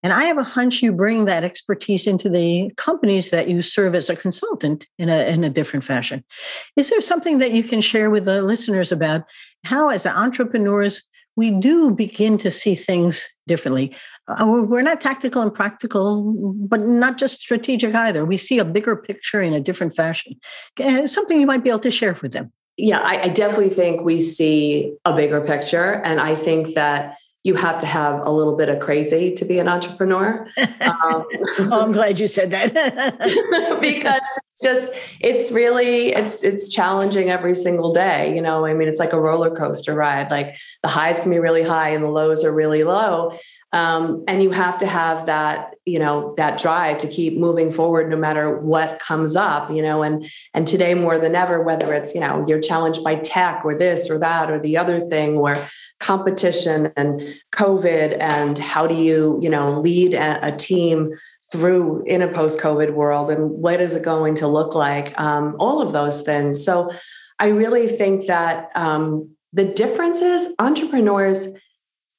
And 0.02 0.12
I 0.12 0.24
have 0.24 0.38
a 0.38 0.44
hunch 0.44 0.80
you 0.80 0.92
bring 0.92 1.24
that 1.24 1.42
expertise 1.42 2.06
into 2.06 2.28
the 2.28 2.70
companies 2.76 3.30
that 3.30 3.48
you 3.48 3.62
serve 3.62 3.96
as 3.96 4.08
a 4.08 4.14
consultant 4.14 4.86
in 4.96 5.08
a, 5.08 5.28
in 5.28 5.42
a 5.42 5.50
different 5.50 5.84
fashion. 5.84 6.24
Is 6.76 6.88
there 6.90 7.00
something 7.00 7.38
that 7.38 7.50
you 7.50 7.64
can 7.64 7.80
share 7.80 8.08
with 8.08 8.24
the 8.24 8.42
listeners 8.42 8.92
about 8.92 9.24
how, 9.64 9.88
as 9.88 10.06
entrepreneurs, 10.06 11.02
we 11.38 11.52
do 11.52 11.94
begin 11.94 12.36
to 12.38 12.50
see 12.50 12.74
things 12.74 13.28
differently? 13.46 13.94
Uh, 14.26 14.64
we're 14.68 14.82
not 14.82 15.00
tactical 15.00 15.40
and 15.40 15.54
practical, 15.54 16.34
but 16.66 16.80
not 16.80 17.16
just 17.16 17.40
strategic 17.40 17.94
either. 17.94 18.24
We 18.24 18.36
see 18.36 18.58
a 18.58 18.64
bigger 18.64 18.96
picture 18.96 19.40
in 19.40 19.52
a 19.52 19.60
different 19.60 19.94
fashion. 19.94 20.32
Uh, 20.82 21.06
something 21.06 21.40
you 21.40 21.46
might 21.46 21.62
be 21.62 21.70
able 21.70 21.78
to 21.78 21.92
share 21.92 22.16
with 22.20 22.32
them. 22.32 22.52
Yeah, 22.76 22.98
I, 23.04 23.22
I 23.22 23.28
definitely 23.28 23.70
think 23.70 24.02
we 24.02 24.20
see 24.20 24.96
a 25.04 25.14
bigger 25.14 25.40
picture. 25.40 26.02
And 26.04 26.20
I 26.20 26.34
think 26.34 26.74
that 26.74 27.16
you 27.44 27.54
have 27.54 27.78
to 27.78 27.86
have 27.86 28.26
a 28.26 28.30
little 28.30 28.56
bit 28.56 28.68
of 28.68 28.80
crazy 28.80 29.32
to 29.34 29.44
be 29.44 29.58
an 29.58 29.68
entrepreneur. 29.68 30.44
Um, 30.58 30.66
oh, 31.60 31.80
I'm 31.80 31.92
glad 31.92 32.18
you 32.18 32.26
said 32.26 32.50
that 32.50 32.74
because 33.80 34.20
it's 34.48 34.60
just 34.60 34.92
it's 35.20 35.52
really 35.52 36.08
it's 36.08 36.42
it's 36.42 36.68
challenging 36.68 37.30
every 37.30 37.54
single 37.54 37.92
day. 37.92 38.34
You 38.34 38.42
know, 38.42 38.66
I 38.66 38.74
mean, 38.74 38.88
it's 38.88 38.98
like 38.98 39.12
a 39.12 39.20
roller 39.20 39.54
coaster 39.54 39.94
ride. 39.94 40.30
Like 40.30 40.56
the 40.82 40.88
highs 40.88 41.20
can 41.20 41.30
be 41.30 41.38
really 41.38 41.62
high 41.62 41.90
and 41.90 42.02
the 42.02 42.08
lows 42.08 42.44
are 42.44 42.54
really 42.54 42.82
low. 42.84 43.32
Um, 43.72 44.24
and 44.26 44.42
you 44.42 44.50
have 44.50 44.78
to 44.78 44.86
have 44.86 45.26
that 45.26 45.74
you 45.88 45.98
know 45.98 46.34
that 46.36 46.58
drive 46.58 46.98
to 46.98 47.08
keep 47.08 47.38
moving 47.38 47.72
forward 47.72 48.10
no 48.10 48.16
matter 48.16 48.58
what 48.58 48.98
comes 48.98 49.34
up 49.34 49.70
you 49.70 49.82
know 49.82 50.02
and 50.02 50.30
and 50.54 50.66
today 50.66 50.94
more 50.94 51.18
than 51.18 51.34
ever 51.34 51.62
whether 51.62 51.92
it's 51.92 52.14
you 52.14 52.20
know 52.20 52.44
you're 52.46 52.60
challenged 52.60 53.02
by 53.02 53.14
tech 53.16 53.62
or 53.64 53.74
this 53.74 54.10
or 54.10 54.18
that 54.18 54.50
or 54.50 54.58
the 54.58 54.76
other 54.76 55.00
thing 55.00 55.36
or 55.36 55.56
competition 56.00 56.92
and 56.96 57.20
covid 57.52 58.16
and 58.20 58.58
how 58.58 58.86
do 58.86 58.94
you 58.94 59.38
you 59.42 59.50
know 59.50 59.80
lead 59.80 60.14
a, 60.14 60.46
a 60.46 60.52
team 60.52 61.12
through 61.50 62.02
in 62.04 62.20
a 62.20 62.28
post-covid 62.28 62.92
world 62.92 63.30
and 63.30 63.50
what 63.50 63.80
is 63.80 63.94
it 63.94 64.02
going 64.02 64.34
to 64.34 64.46
look 64.46 64.74
like 64.74 65.18
um, 65.18 65.56
all 65.58 65.80
of 65.80 65.92
those 65.92 66.22
things. 66.22 66.62
So 66.62 66.90
i 67.38 67.48
really 67.48 67.88
think 67.88 68.26
that 68.26 68.70
um, 68.74 69.30
the 69.52 69.64
difference 69.64 70.20
is 70.20 70.54
entrepreneurs 70.58 71.48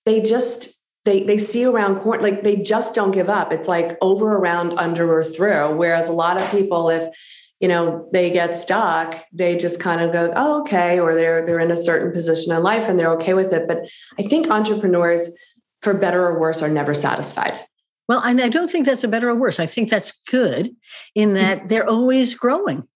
they 0.06 0.22
just 0.22 0.79
they 1.06 1.24
they 1.24 1.38
see 1.38 1.66
around 1.66 2.00
corner 2.00 2.22
like 2.22 2.44
they 2.44 2.58
just 2.58 2.94
don't 2.94 3.12
give 3.12 3.30
up. 3.30 3.52
It's 3.52 3.68
like 3.68 3.98
over 4.02 4.36
around 4.36 4.78
under 4.78 5.12
or 5.12 5.24
through. 5.24 5.76
Whereas 5.76 6.10
a 6.10 6.14
lot 6.14 6.38
of 6.38 6.50
people 6.52 6.90
if 6.90 7.16
you 7.60 7.68
know 7.68 8.08
they 8.14 8.30
get 8.30 8.56
stuck 8.56 9.16
they 9.34 9.58
just 9.58 9.82
kind 9.82 10.02
of 10.02 10.14
go 10.14 10.32
oh 10.36 10.62
okay 10.62 11.00
or 11.00 11.14
they're 11.14 11.46
they're 11.46 11.60
in 11.60 11.72
a 11.72 11.78
certain 11.78 12.12
position 12.12 12.54
in 12.54 12.64
life 12.64 12.88
and 12.88 13.00
they're 13.00 13.14
okay 13.14 13.34
with 13.34 13.54
it. 13.54 13.68
But 13.68 13.90
i 14.18 14.24
think 14.24 14.50
entrepreneurs 14.50 15.30
for 15.82 15.94
better 15.94 16.26
or 16.26 16.40
worse 16.40 16.62
are 16.62 16.70
never 16.70 16.94
satisfied. 16.94 17.60
Well 18.08 18.22
and 18.22 18.42
i 18.42 18.50
don't 18.50 18.70
think 18.70 18.86
that's 18.86 19.04
a 19.04 19.10
better 19.10 19.30
or 19.30 19.36
worse. 19.36 19.60
I 19.60 19.66
think 19.66 19.90
that's 19.90 20.20
good 20.30 20.76
in 21.16 21.34
that 21.36 21.60
mm-hmm. 21.60 21.68
they're 21.68 21.90
always 21.90 22.34
growing. 22.34 22.88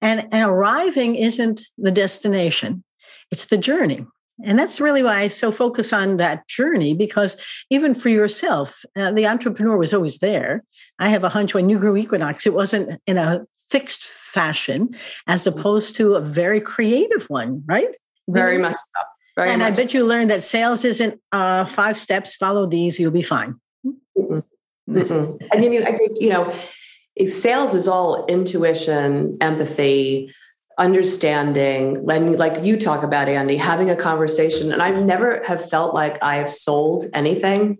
And 0.00 0.28
and 0.32 0.48
arriving 0.48 1.16
isn't 1.16 1.62
the 1.78 1.92
destination. 1.92 2.84
It's 3.30 3.46
the 3.46 3.58
journey 3.58 4.06
and 4.42 4.58
that's 4.58 4.80
really 4.80 5.02
why 5.02 5.20
I 5.20 5.28
so 5.28 5.52
focus 5.52 5.92
on 5.92 6.16
that 6.16 6.48
journey 6.48 6.94
because 6.94 7.36
even 7.70 7.94
for 7.94 8.08
yourself, 8.08 8.84
uh, 8.96 9.12
the 9.12 9.26
entrepreneur 9.26 9.76
was 9.76 9.94
always 9.94 10.18
there. 10.18 10.64
I 10.98 11.10
have 11.10 11.22
a 11.22 11.28
hunch 11.28 11.54
when 11.54 11.68
you 11.68 11.78
grew 11.78 11.96
Equinox, 11.96 12.46
it 12.46 12.54
wasn't 12.54 13.00
in 13.06 13.16
a 13.16 13.46
fixed 13.68 14.04
fashion 14.04 14.96
as 15.26 15.44
mm-hmm. 15.44 15.58
opposed 15.58 15.94
to 15.96 16.14
a 16.14 16.20
very 16.20 16.60
creative 16.60 17.24
one, 17.30 17.62
right? 17.66 17.94
Very 18.28 18.58
much 18.58 18.76
so. 18.76 19.02
Very 19.36 19.50
and 19.50 19.62
I 19.62 19.70
bet 19.70 19.92
you 19.92 20.06
learned 20.06 20.30
that 20.30 20.42
sales 20.42 20.84
isn't 20.84 21.20
uh, 21.32 21.64
five 21.66 21.96
steps, 21.96 22.36
follow 22.36 22.66
these, 22.66 23.00
you'll 23.00 23.10
be 23.10 23.22
fine. 23.22 23.54
Mm-mm. 24.16 24.42
Mm-mm. 24.88 25.48
I 25.52 25.58
mean, 25.58 25.82
I 25.82 25.96
think, 25.96 26.12
you 26.20 26.30
know, 26.30 26.54
if 27.16 27.32
sales 27.32 27.74
is 27.74 27.88
all 27.88 28.24
intuition, 28.26 29.36
empathy, 29.40 30.32
understanding 30.78 32.04
and 32.10 32.36
like 32.36 32.64
you 32.64 32.76
talk 32.76 33.02
about 33.02 33.28
andy 33.28 33.56
having 33.56 33.90
a 33.90 33.96
conversation. 33.96 34.72
And 34.72 34.82
i 34.82 34.90
never 34.90 35.42
have 35.46 35.68
felt 35.68 35.94
like 35.94 36.22
i've 36.22 36.50
sold 36.50 37.04
anything. 37.14 37.78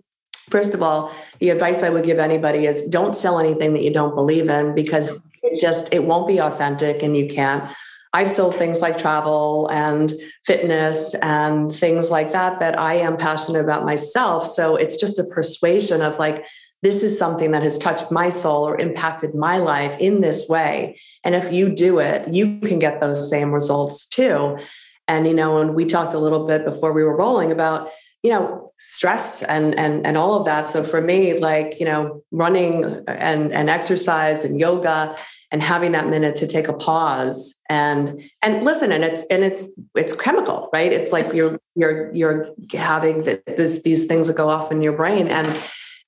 First 0.49 0.73
of 0.73 0.81
all 0.81 1.11
the 1.39 1.49
advice 1.49 1.83
i 1.83 1.89
would 1.89 2.05
give 2.05 2.19
anybody 2.19 2.65
is 2.65 2.83
don't 2.83 3.15
sell 3.15 3.39
anything 3.39 3.73
that 3.73 3.83
you 3.83 3.91
don't 3.91 4.15
believe 4.15 4.49
in 4.49 4.75
because 4.75 5.19
it 5.43 5.59
just 5.59 5.93
it 5.93 6.05
won't 6.05 6.27
be 6.27 6.39
authentic 6.39 7.03
and 7.03 7.15
you 7.15 7.27
can't. 7.27 7.71
I've 8.13 8.29
sold 8.29 8.55
things 8.55 8.81
like 8.81 8.97
travel 8.97 9.69
and 9.69 10.13
fitness 10.45 11.15
and 11.15 11.69
things 11.69 12.09
like 12.09 12.31
that 12.31 12.59
that 12.59 12.79
i 12.79 12.93
am 12.93 13.17
passionate 13.17 13.59
about 13.59 13.83
myself. 13.85 14.47
So 14.47 14.77
it's 14.77 14.95
just 14.95 15.19
a 15.19 15.25
persuasion 15.25 16.01
of 16.01 16.17
like 16.17 16.45
this 16.85 17.01
is 17.01 17.17
something 17.17 17.49
that 17.49 17.63
has 17.63 17.79
touched 17.79 18.11
my 18.11 18.29
soul 18.29 18.67
or 18.67 18.79
impacted 18.79 19.33
my 19.33 19.57
life 19.57 19.97
in 19.99 20.21
this 20.21 20.47
way. 20.47 20.99
And 21.23 21.33
if 21.33 21.51
you 21.51 21.67
do 21.67 21.97
it, 21.97 22.31
you 22.31 22.59
can 22.59 22.77
get 22.77 23.01
those 23.01 23.27
same 23.27 23.51
results 23.51 24.05
too. 24.05 24.59
And, 25.07 25.25
you 25.25 25.33
know, 25.33 25.57
and 25.59 25.73
we 25.73 25.85
talked 25.85 26.13
a 26.13 26.19
little 26.19 26.45
bit 26.45 26.63
before 26.63 26.93
we 26.93 27.03
were 27.03 27.17
rolling 27.17 27.51
about, 27.51 27.89
you 28.21 28.29
know, 28.29 28.71
stress 28.77 29.41
and 29.41 29.73
and 29.79 30.05
and 30.05 30.15
all 30.15 30.35
of 30.35 30.45
that. 30.45 30.67
So 30.67 30.83
for 30.83 31.01
me, 31.01 31.39
like, 31.39 31.79
you 31.79 31.87
know, 31.87 32.23
running 32.29 32.83
and 33.07 33.51
and 33.51 33.67
exercise 33.67 34.43
and 34.43 34.59
yoga 34.59 35.17
and 35.51 35.63
having 35.63 35.91
that 35.93 36.07
minute 36.07 36.35
to 36.35 36.47
take 36.47 36.67
a 36.67 36.73
pause 36.73 37.59
and 37.67 38.21
and 38.43 38.63
listen 38.63 38.91
and 38.91 39.03
it's 39.03 39.23
and 39.27 39.43
it's 39.43 39.71
it's 39.95 40.13
chemical 40.13 40.69
right 40.73 40.91
it's 40.91 41.11
like 41.11 41.33
you're 41.33 41.59
you're 41.75 42.11
you're 42.13 42.49
having 42.73 43.21
this 43.21 43.83
these 43.83 44.05
things 44.05 44.25
that 44.27 44.35
go 44.35 44.49
off 44.49 44.71
in 44.71 44.81
your 44.81 44.93
brain 44.93 45.27
and 45.27 45.47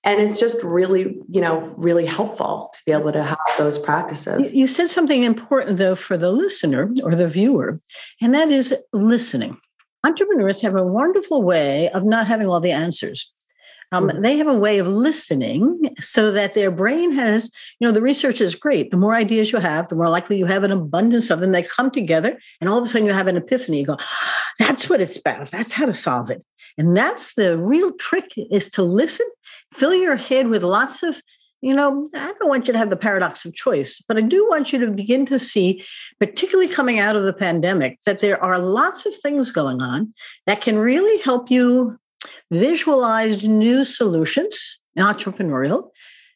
and 0.03 0.21
it's 0.21 0.39
just 0.39 0.63
really 0.63 1.17
you 1.29 1.41
know 1.41 1.73
really 1.77 2.05
helpful 2.05 2.69
to 2.73 2.81
be 2.85 2.91
able 2.91 3.11
to 3.11 3.23
have 3.23 3.37
those 3.57 3.79
practices 3.79 4.53
you 4.53 4.67
said 4.67 4.89
something 4.89 5.23
important 5.23 5.77
though 5.77 5.95
for 5.95 6.17
the 6.17 6.31
listener 6.31 6.91
or 7.03 7.15
the 7.15 7.27
viewer 7.27 7.79
and 8.21 8.33
that 8.33 8.49
is 8.49 8.73
listening 8.93 9.57
entrepreneurs 10.05 10.61
have 10.61 10.75
a 10.75 10.85
wonderful 10.85 11.43
way 11.43 11.89
of 11.89 12.03
not 12.03 12.27
having 12.27 12.47
all 12.47 12.59
the 12.59 12.71
answers 12.71 13.33
Um, 13.93 14.09
mm-hmm. 14.09 14.21
They 14.21 14.37
have 14.37 14.47
a 14.47 14.57
way 14.57 14.79
of 14.79 14.87
listening 14.87 15.95
so 15.99 16.31
that 16.31 16.53
their 16.53 16.71
brain 16.71 17.13
has, 17.13 17.49
you 17.79 17.87
know, 17.87 17.93
the 17.93 18.01
research 18.01 18.41
is 18.41 18.53
great. 18.53 18.91
The 18.91 18.97
more 18.97 19.15
ideas 19.15 19.51
you 19.53 19.59
have, 19.59 19.87
the 19.87 19.95
more 19.95 20.09
likely 20.09 20.37
you 20.37 20.45
have 20.45 20.65
an 20.65 20.71
abundance 20.71 21.29
of 21.31 21.39
them. 21.39 21.53
They 21.53 21.63
come 21.63 21.89
together, 21.91 22.37
and 22.59 22.69
all 22.69 22.79
of 22.79 22.85
a 22.85 22.87
sudden 22.89 23.07
you 23.07 23.13
have 23.13 23.27
an 23.29 23.37
epiphany. 23.37 23.79
You 23.79 23.85
go, 23.85 23.97
that's 24.59 24.89
what 24.89 24.99
it's 24.99 25.17
about. 25.17 25.51
That's 25.51 25.71
how 25.71 25.85
to 25.85 25.93
solve 25.93 26.29
it. 26.29 26.43
And 26.77 26.97
that's 26.97 27.35
the 27.35 27.57
real 27.57 27.93
trick 27.93 28.33
is 28.51 28.69
to 28.71 28.83
listen, 28.83 29.27
fill 29.73 29.93
your 29.93 30.15
head 30.15 30.47
with 30.47 30.63
lots 30.63 31.03
of 31.03 31.21
you 31.61 31.75
know, 31.75 32.07
I 32.13 32.33
don't 32.39 32.49
want 32.49 32.67
you 32.67 32.73
to 32.73 32.77
have 32.77 32.91
the 32.91 32.97
paradox 32.97 33.43
of 33.43 33.55
choice, 33.55 34.01
but 34.07 34.17
I 34.17 34.21
do 34.21 34.47
want 34.47 34.71
you 34.71 34.79
to 34.79 34.91
begin 34.91 35.25
to 35.25 35.39
see, 35.39 35.83
particularly 36.19 36.69
coming 36.69 36.99
out 36.99 37.15
of 37.15 37.23
the 37.23 37.33
pandemic, 37.33 37.99
that 38.05 38.19
there 38.19 38.41
are 38.43 38.59
lots 38.59 39.05
of 39.05 39.15
things 39.15 39.51
going 39.51 39.81
on 39.81 40.13
that 40.45 40.61
can 40.61 40.77
really 40.77 41.19
help 41.23 41.49
you 41.49 41.97
visualize 42.51 43.47
new 43.47 43.83
solutions, 43.85 44.79
entrepreneurial, 44.97 45.89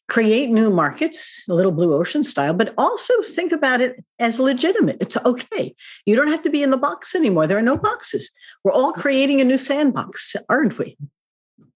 create 0.10 0.50
new 0.50 0.72
markets, 0.72 1.44
a 1.48 1.54
little 1.54 1.72
blue 1.72 1.94
ocean 1.94 2.24
style, 2.24 2.54
but 2.54 2.74
also 2.78 3.14
think 3.22 3.52
about 3.52 3.80
it 3.80 4.04
as 4.20 4.40
legitimate. 4.40 4.98
It's 5.00 5.18
okay. 5.18 5.74
You 6.06 6.16
don't 6.16 6.28
have 6.28 6.44
to 6.44 6.50
be 6.50 6.64
in 6.64 6.72
the 6.72 6.78
box 6.78 7.16
anymore. 7.16 7.48
There 7.48 7.58
are 7.58 7.62
no 7.62 7.78
boxes. 7.78 8.32
We're 8.64 8.74
all 8.74 8.92
creating 8.92 9.40
a 9.40 9.46
new 9.46 9.58
sandbox, 9.58 10.36
aren't 10.50 10.78
we? 10.78 10.98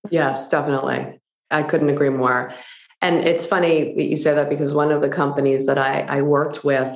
Yes, 0.10 0.50
definitely. 0.50 1.20
I 1.56 1.64
couldn't 1.64 1.90
agree 1.90 2.10
more. 2.10 2.52
And 3.02 3.26
it's 3.28 3.46
funny 3.46 3.94
that 3.96 4.04
you 4.04 4.18
say 4.18 4.34
that 4.34 4.50
because 4.50 4.74
one 4.74 4.92
of 4.92 5.02
the 5.02 5.10
companies 5.10 5.68
that 5.68 5.78
I, 5.78 6.02
I 6.18 6.22
worked 6.22 6.64
with 6.64 6.96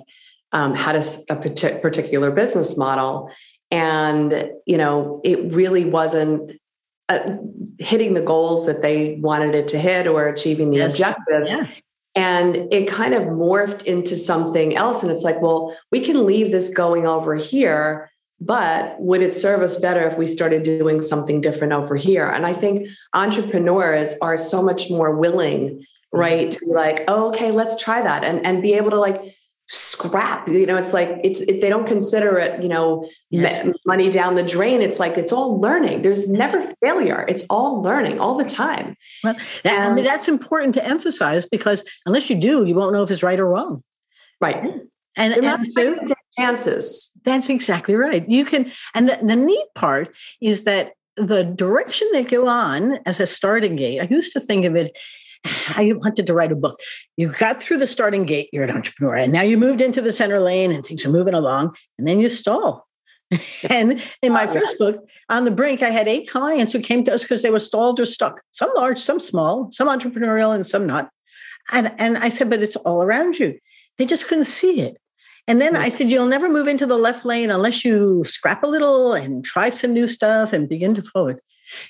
um, 0.51 0.75
had 0.75 0.95
a, 0.95 1.03
a 1.29 1.35
particular 1.35 2.31
business 2.31 2.77
model. 2.77 3.31
And, 3.71 4.49
you 4.65 4.77
know, 4.77 5.21
it 5.23 5.53
really 5.53 5.85
wasn't 5.85 6.53
uh, 7.07 7.19
hitting 7.77 8.15
the 8.15 8.21
goals 8.21 8.65
that 8.65 8.81
they 8.81 9.19
wanted 9.21 9.53
it 9.53 9.67
to 9.69 9.77
hit 9.77 10.07
or 10.07 10.27
achieving 10.27 10.71
the 10.71 10.77
yes. 10.77 10.91
objective. 10.91 11.43
Yeah. 11.45 11.67
And 12.15 12.73
it 12.73 12.87
kind 12.87 13.13
of 13.13 13.23
morphed 13.23 13.83
into 13.83 14.15
something 14.15 14.75
else. 14.75 15.03
And 15.03 15.11
it's 15.11 15.23
like, 15.23 15.39
well, 15.41 15.77
we 15.91 16.01
can 16.01 16.25
leave 16.25 16.51
this 16.51 16.69
going 16.69 17.05
over 17.05 17.35
here, 17.35 18.09
but 18.41 18.99
would 18.99 19.21
it 19.21 19.33
serve 19.33 19.61
us 19.61 19.77
better 19.77 20.07
if 20.07 20.17
we 20.17 20.27
started 20.27 20.63
doing 20.63 21.01
something 21.01 21.41
different 21.41 21.73
over 21.73 21.95
here? 21.95 22.27
And 22.27 22.45
I 22.45 22.53
think 22.53 22.87
entrepreneurs 23.13 24.15
are 24.21 24.37
so 24.37 24.61
much 24.61 24.89
more 24.89 25.15
willing, 25.15 25.69
mm-hmm. 25.69 26.17
right, 26.17 26.51
to 26.51 26.59
be 26.59 26.71
like, 26.71 27.03
oh, 27.07 27.29
okay, 27.29 27.51
let's 27.51 27.81
try 27.81 28.01
that 28.01 28.23
and, 28.23 28.45
and 28.45 28.61
be 28.61 28.73
able 28.73 28.91
to 28.91 28.99
like 28.99 29.35
scrap 29.71 30.47
you 30.47 30.65
know 30.65 30.75
it's 30.75 30.93
like 30.93 31.19
it's 31.23 31.41
it, 31.41 31.61
they 31.61 31.69
don't 31.69 31.85
consider 31.85 32.39
it 32.39 32.63
you 32.63 32.67
know 32.67 33.07
yes. 33.29 33.71
money 33.85 34.09
down 34.09 34.33
the 34.33 34.41
drain 34.41 34.81
it's 34.81 34.99
like 34.99 35.15
it's 35.15 35.31
all 35.31 35.61
learning. 35.61 36.01
There's 36.01 36.27
never 36.27 36.73
failure. 36.81 37.23
It's 37.27 37.45
all 37.51 37.83
learning 37.83 38.19
all 38.19 38.35
the 38.35 38.45
time. 38.45 38.97
Well 39.23 39.35
that, 39.63 39.91
i 39.91 39.93
mean 39.93 40.03
that's 40.03 40.27
important 40.27 40.73
to 40.73 40.83
emphasize 40.83 41.45
because 41.45 41.83
unless 42.07 42.31
you 42.31 42.39
do 42.39 42.65
you 42.65 42.73
won't 42.73 42.93
know 42.93 43.03
if 43.03 43.11
it's 43.11 43.21
right 43.21 43.39
or 43.39 43.47
wrong. 43.47 43.83
Right. 44.41 44.63
And, 45.15 45.33
and 45.33 45.73
so, 45.73 45.97
chances 46.39 47.11
that's 47.25 47.49
exactly 47.49 47.95
right 47.95 48.27
you 48.29 48.45
can 48.45 48.71
and 48.95 49.09
the, 49.09 49.19
the 49.23 49.35
neat 49.35 49.65
part 49.75 50.15
is 50.41 50.63
that 50.63 50.93
the 51.15 51.43
direction 51.43 52.07
they 52.13 52.23
go 52.23 52.47
on 52.47 52.97
as 53.05 53.19
a 53.19 53.27
starting 53.27 53.75
gate 53.75 53.99
i 54.01 54.07
used 54.09 54.33
to 54.33 54.39
think 54.39 54.65
of 54.65 54.75
it 54.75 54.97
I 55.77 55.93
wanted 55.95 56.27
to 56.27 56.33
write 56.33 56.51
a 56.51 56.55
book. 56.55 56.79
You 57.15 57.29
got 57.29 57.61
through 57.61 57.77
the 57.77 57.87
starting 57.87 58.25
gate, 58.25 58.49
you're 58.51 58.65
an 58.65 58.75
entrepreneur, 58.75 59.15
and 59.15 59.31
now 59.31 59.41
you 59.41 59.57
moved 59.57 59.79
into 59.79 60.01
the 60.01 60.11
center 60.11 60.39
lane 60.39 60.69
and 60.69 60.85
things 60.85 61.05
are 61.05 61.09
moving 61.09 61.33
along, 61.33 61.75
and 61.97 62.05
then 62.05 62.19
you 62.19 62.27
stall. 62.27 62.89
and 63.69 64.01
in 64.21 64.33
my 64.33 64.45
oh, 64.45 64.53
first 64.53 64.77
book, 64.79 65.07
On 65.29 65.45
the 65.45 65.51
Brink, 65.51 65.81
I 65.81 65.89
had 65.89 66.07
eight 66.07 66.29
clients 66.29 66.73
who 66.73 66.79
came 66.79 67.03
to 67.03 67.13
us 67.13 67.23
because 67.23 67.41
they 67.41 67.51
were 67.51 67.59
stalled 67.59 67.99
or 67.99 68.05
stuck, 68.05 68.41
some 68.51 68.71
large, 68.75 68.99
some 68.99 69.19
small, 69.19 69.69
some 69.71 69.87
entrepreneurial, 69.87 70.53
and 70.53 70.65
some 70.65 70.87
not. 70.87 71.09
And, 71.71 71.93
and 71.99 72.17
I 72.17 72.29
said, 72.29 72.49
but 72.49 72.63
it's 72.63 72.75
all 72.77 73.03
around 73.03 73.37
you. 73.37 73.59
They 73.97 74.05
just 74.05 74.27
couldn't 74.27 74.45
see 74.45 74.81
it. 74.81 74.97
And 75.47 75.59
then 75.59 75.75
I 75.75 75.89
said, 75.89 76.11
you'll 76.11 76.27
never 76.27 76.49
move 76.49 76.67
into 76.67 76.85
the 76.85 76.97
left 76.97 77.25
lane 77.25 77.49
unless 77.49 77.83
you 77.83 78.23
scrap 78.23 78.63
a 78.63 78.67
little 78.67 79.13
and 79.13 79.43
try 79.43 79.69
some 79.69 79.93
new 79.93 80.07
stuff 80.07 80.53
and 80.53 80.69
begin 80.69 80.95
to 80.95 81.01
forward. 81.01 81.39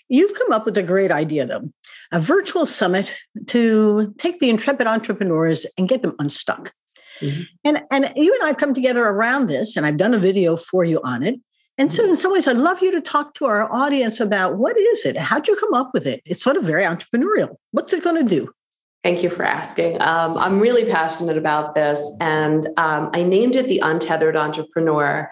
You've 0.08 0.38
come 0.38 0.52
up 0.52 0.66
with 0.66 0.78
a 0.78 0.84
great 0.84 1.12
idea, 1.12 1.46
though 1.46 1.72
a 2.12 2.20
virtual 2.20 2.66
summit 2.66 3.14
to 3.48 4.14
take 4.18 4.40
the 4.40 4.50
intrepid 4.50 4.88
entrepreneurs 4.88 5.66
and 5.78 5.88
get 5.88 6.02
them 6.02 6.16
unstuck. 6.20 6.74
Mm-hmm. 7.22 7.42
And, 7.64 7.84
and 7.92 8.12
you 8.16 8.34
and 8.34 8.44
I 8.44 8.48
have 8.48 8.58
come 8.58 8.74
together 8.74 9.06
around 9.06 9.48
this, 9.48 9.76
and 9.76 9.86
I've 9.86 9.98
done 9.98 10.14
a 10.14 10.20
video 10.20 10.56
for 10.56 10.84
you 10.84 11.02
on 11.04 11.24
it. 11.24 11.36
And 11.78 11.92
so, 11.92 12.04
mm-hmm. 12.04 12.12
in 12.12 12.18
some 12.18 12.34
ways, 12.34 12.48
I'd 12.48 12.58
love 12.58 12.82
you 12.82 12.92
to 12.92 13.02
talk 13.02 13.34
to 13.36 13.46
our 13.46 13.72
audience 13.72 14.20
about 14.20 14.58
what 14.58 14.78
is 14.78 15.06
it? 15.06 15.18
How'd 15.18 15.48
you 15.48 15.56
come 15.56 15.74
up 15.74 15.92
with 15.94 16.08
it? 16.08 16.22
It's 16.26 16.42
sort 16.42 16.58
of 16.58 16.64
very 16.64 16.84
entrepreneurial. 16.84 17.56
What's 17.72 17.94
it 17.94 18.04
going 18.04 18.26
to 18.26 18.36
do? 18.36 18.52
Thank 19.04 19.24
you 19.24 19.30
for 19.30 19.44
asking. 19.44 20.02
Um, 20.02 20.38
I'm 20.38 20.60
really 20.60 20.86
passionate 20.86 21.38
about 21.38 21.74
this, 21.74 22.12
and 22.20 22.68
um, 22.78 23.10
I 23.14 23.24
named 23.24 23.56
it 23.56 23.68
the 23.68 23.80
Untethered 23.80 24.36
Entrepreneur 24.36 25.32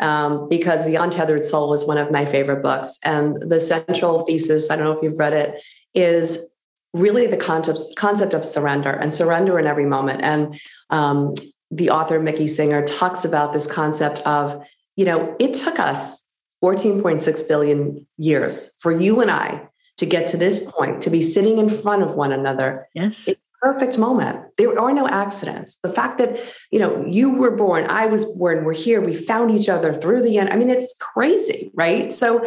um, 0.00 0.48
because 0.48 0.84
The 0.84 0.96
Untethered 0.96 1.44
Soul 1.44 1.70
was 1.70 1.86
one 1.86 1.98
of 1.98 2.10
my 2.10 2.24
favorite 2.24 2.62
books. 2.62 2.98
And 3.02 3.36
the 3.40 3.60
central 3.60 4.24
thesis, 4.24 4.70
I 4.70 4.76
don't 4.76 4.84
know 4.84 4.92
if 4.92 5.02
you've 5.02 5.18
read 5.18 5.32
it, 5.32 5.62
is 5.94 6.50
really 6.92 7.26
the 7.26 7.36
concept, 7.36 7.80
concept 7.96 8.34
of 8.34 8.44
surrender 8.44 8.90
and 8.90 9.12
surrender 9.12 9.58
in 9.58 9.66
every 9.66 9.86
moment. 9.86 10.20
And 10.22 10.60
um, 10.90 11.34
the 11.70 11.90
author, 11.90 12.20
Mickey 12.20 12.48
Singer, 12.48 12.84
talks 12.84 13.24
about 13.24 13.52
this 13.52 13.66
concept 13.66 14.20
of, 14.20 14.62
you 14.96 15.04
know, 15.04 15.34
it 15.40 15.54
took 15.54 15.78
us 15.78 16.26
14.6 16.62 17.48
billion 17.48 18.06
years 18.16 18.74
for 18.80 18.92
you 18.92 19.20
and 19.20 19.30
I 19.30 19.68
to 19.98 20.06
get 20.06 20.26
to 20.28 20.36
this 20.36 20.70
point, 20.70 21.02
to 21.02 21.10
be 21.10 21.22
sitting 21.22 21.58
in 21.58 21.68
front 21.68 22.02
of 22.02 22.14
one 22.14 22.32
another. 22.32 22.88
Yes 22.94 23.28
perfect 23.60 23.98
moment. 23.98 24.38
There 24.58 24.78
are 24.78 24.92
no 24.92 25.08
accidents. 25.08 25.76
The 25.76 25.92
fact 25.92 26.18
that, 26.18 26.38
you 26.70 26.78
know, 26.78 27.04
you 27.04 27.30
were 27.30 27.50
born, 27.50 27.86
I 27.88 28.06
was 28.06 28.24
born, 28.24 28.64
we're 28.64 28.74
here, 28.74 29.00
we 29.00 29.14
found 29.14 29.50
each 29.50 29.68
other 29.68 29.94
through 29.94 30.22
the 30.22 30.38
end. 30.38 30.50
I 30.50 30.56
mean, 30.56 30.70
it's 30.70 30.96
crazy, 30.98 31.70
right? 31.74 32.12
So 32.12 32.44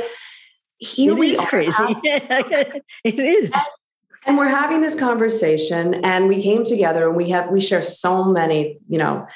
here 0.77 1.13
it 1.13 1.20
we 1.20 1.32
is 1.32 1.39
are. 1.39 1.48
crazy. 1.48 1.84
it 2.03 2.84
is. 3.20 3.53
And 4.25 4.38
we're 4.38 4.48
having 4.50 4.82
this 4.82 4.98
conversation 4.98 5.96
and 6.06 6.27
we 6.27 6.41
came 6.41 6.63
together 6.63 7.08
and 7.08 7.18
we 7.18 7.29
have 7.32 7.50
we 7.50 7.62
share 7.62 7.82
so 7.82 8.24
many, 8.24 8.77
you 8.88 8.98
know, 8.98 9.27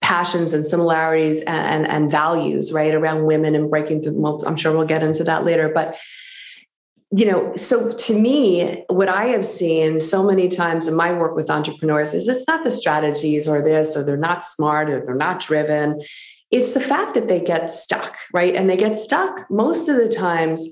passions 0.00 0.54
and 0.54 0.64
similarities 0.64 1.40
and, 1.42 1.84
and, 1.84 1.86
and 1.86 2.10
values, 2.10 2.72
right, 2.72 2.94
around 2.94 3.24
women 3.24 3.54
and 3.54 3.70
breaking 3.70 4.02
through. 4.02 4.12
Well, 4.14 4.38
I'm 4.46 4.56
sure 4.56 4.76
we'll 4.76 4.86
get 4.86 5.02
into 5.02 5.24
that 5.24 5.44
later, 5.44 5.68
but 5.68 5.98
you 7.10 7.26
know, 7.26 7.54
so 7.54 7.92
to 7.92 8.18
me, 8.18 8.84
what 8.88 9.08
I 9.08 9.26
have 9.26 9.46
seen 9.46 10.00
so 10.00 10.24
many 10.24 10.48
times 10.48 10.88
in 10.88 10.94
my 10.94 11.12
work 11.12 11.36
with 11.36 11.50
entrepreneurs 11.50 12.12
is 12.12 12.26
it's 12.26 12.48
not 12.48 12.64
the 12.64 12.70
strategies 12.70 13.46
or 13.46 13.62
this, 13.62 13.96
or 13.96 14.02
they're 14.02 14.16
not 14.16 14.44
smart 14.44 14.90
or 14.90 15.04
they're 15.04 15.14
not 15.14 15.40
driven. 15.40 16.02
It's 16.50 16.72
the 16.72 16.80
fact 16.80 17.14
that 17.14 17.28
they 17.28 17.40
get 17.40 17.70
stuck, 17.70 18.16
right? 18.32 18.54
And 18.54 18.68
they 18.68 18.76
get 18.76 18.96
stuck 18.96 19.48
most 19.50 19.88
of 19.88 19.96
the 19.96 20.08
times, 20.08 20.66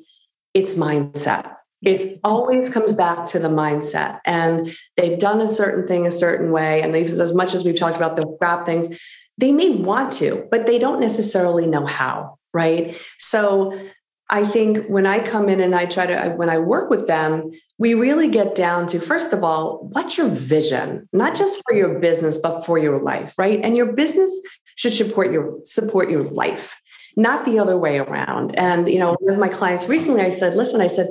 it's 0.54 0.74
mindset. 0.74 1.54
It 1.82 2.18
always 2.22 2.70
comes 2.70 2.92
back 2.92 3.26
to 3.26 3.38
the 3.38 3.48
mindset. 3.48 4.20
And 4.24 4.72
they've 4.96 5.18
done 5.18 5.40
a 5.40 5.48
certain 5.48 5.86
thing 5.86 6.06
a 6.06 6.12
certain 6.12 6.52
way. 6.52 6.82
And 6.82 6.94
as 6.94 7.34
much 7.34 7.54
as 7.54 7.64
we've 7.64 7.78
talked 7.78 7.96
about 7.96 8.16
the 8.16 8.26
crap 8.38 8.66
things, 8.66 9.00
they 9.38 9.50
may 9.50 9.70
want 9.70 10.12
to, 10.12 10.46
but 10.50 10.66
they 10.66 10.78
don't 10.78 11.00
necessarily 11.00 11.66
know 11.66 11.86
how, 11.86 12.38
right? 12.52 12.96
So 13.18 13.76
I 14.32 14.46
think 14.46 14.86
when 14.86 15.04
I 15.04 15.20
come 15.20 15.50
in 15.50 15.60
and 15.60 15.74
I 15.74 15.84
try 15.84 16.06
to, 16.06 16.30
when 16.30 16.48
I 16.48 16.58
work 16.58 16.88
with 16.88 17.06
them, 17.06 17.50
we 17.76 17.92
really 17.92 18.28
get 18.28 18.54
down 18.54 18.86
to 18.86 18.98
first 18.98 19.34
of 19.34 19.44
all, 19.44 19.86
what's 19.92 20.16
your 20.16 20.28
vision? 20.28 21.06
Not 21.12 21.36
just 21.36 21.60
for 21.66 21.74
your 21.74 21.98
business, 21.98 22.38
but 22.38 22.64
for 22.64 22.78
your 22.78 22.98
life, 22.98 23.34
right? 23.36 23.60
And 23.62 23.76
your 23.76 23.92
business 23.92 24.30
should 24.76 24.94
support 24.94 25.30
your 25.30 25.58
support 25.64 26.10
your 26.10 26.24
life, 26.24 26.80
not 27.14 27.44
the 27.44 27.58
other 27.58 27.76
way 27.76 27.98
around. 27.98 28.58
And 28.58 28.88
you 28.88 28.98
know, 28.98 29.16
one 29.20 29.34
of 29.34 29.38
my 29.38 29.50
clients 29.50 29.86
recently, 29.86 30.22
I 30.22 30.30
said, 30.30 30.54
listen, 30.54 30.80
I 30.80 30.86
said, 30.86 31.08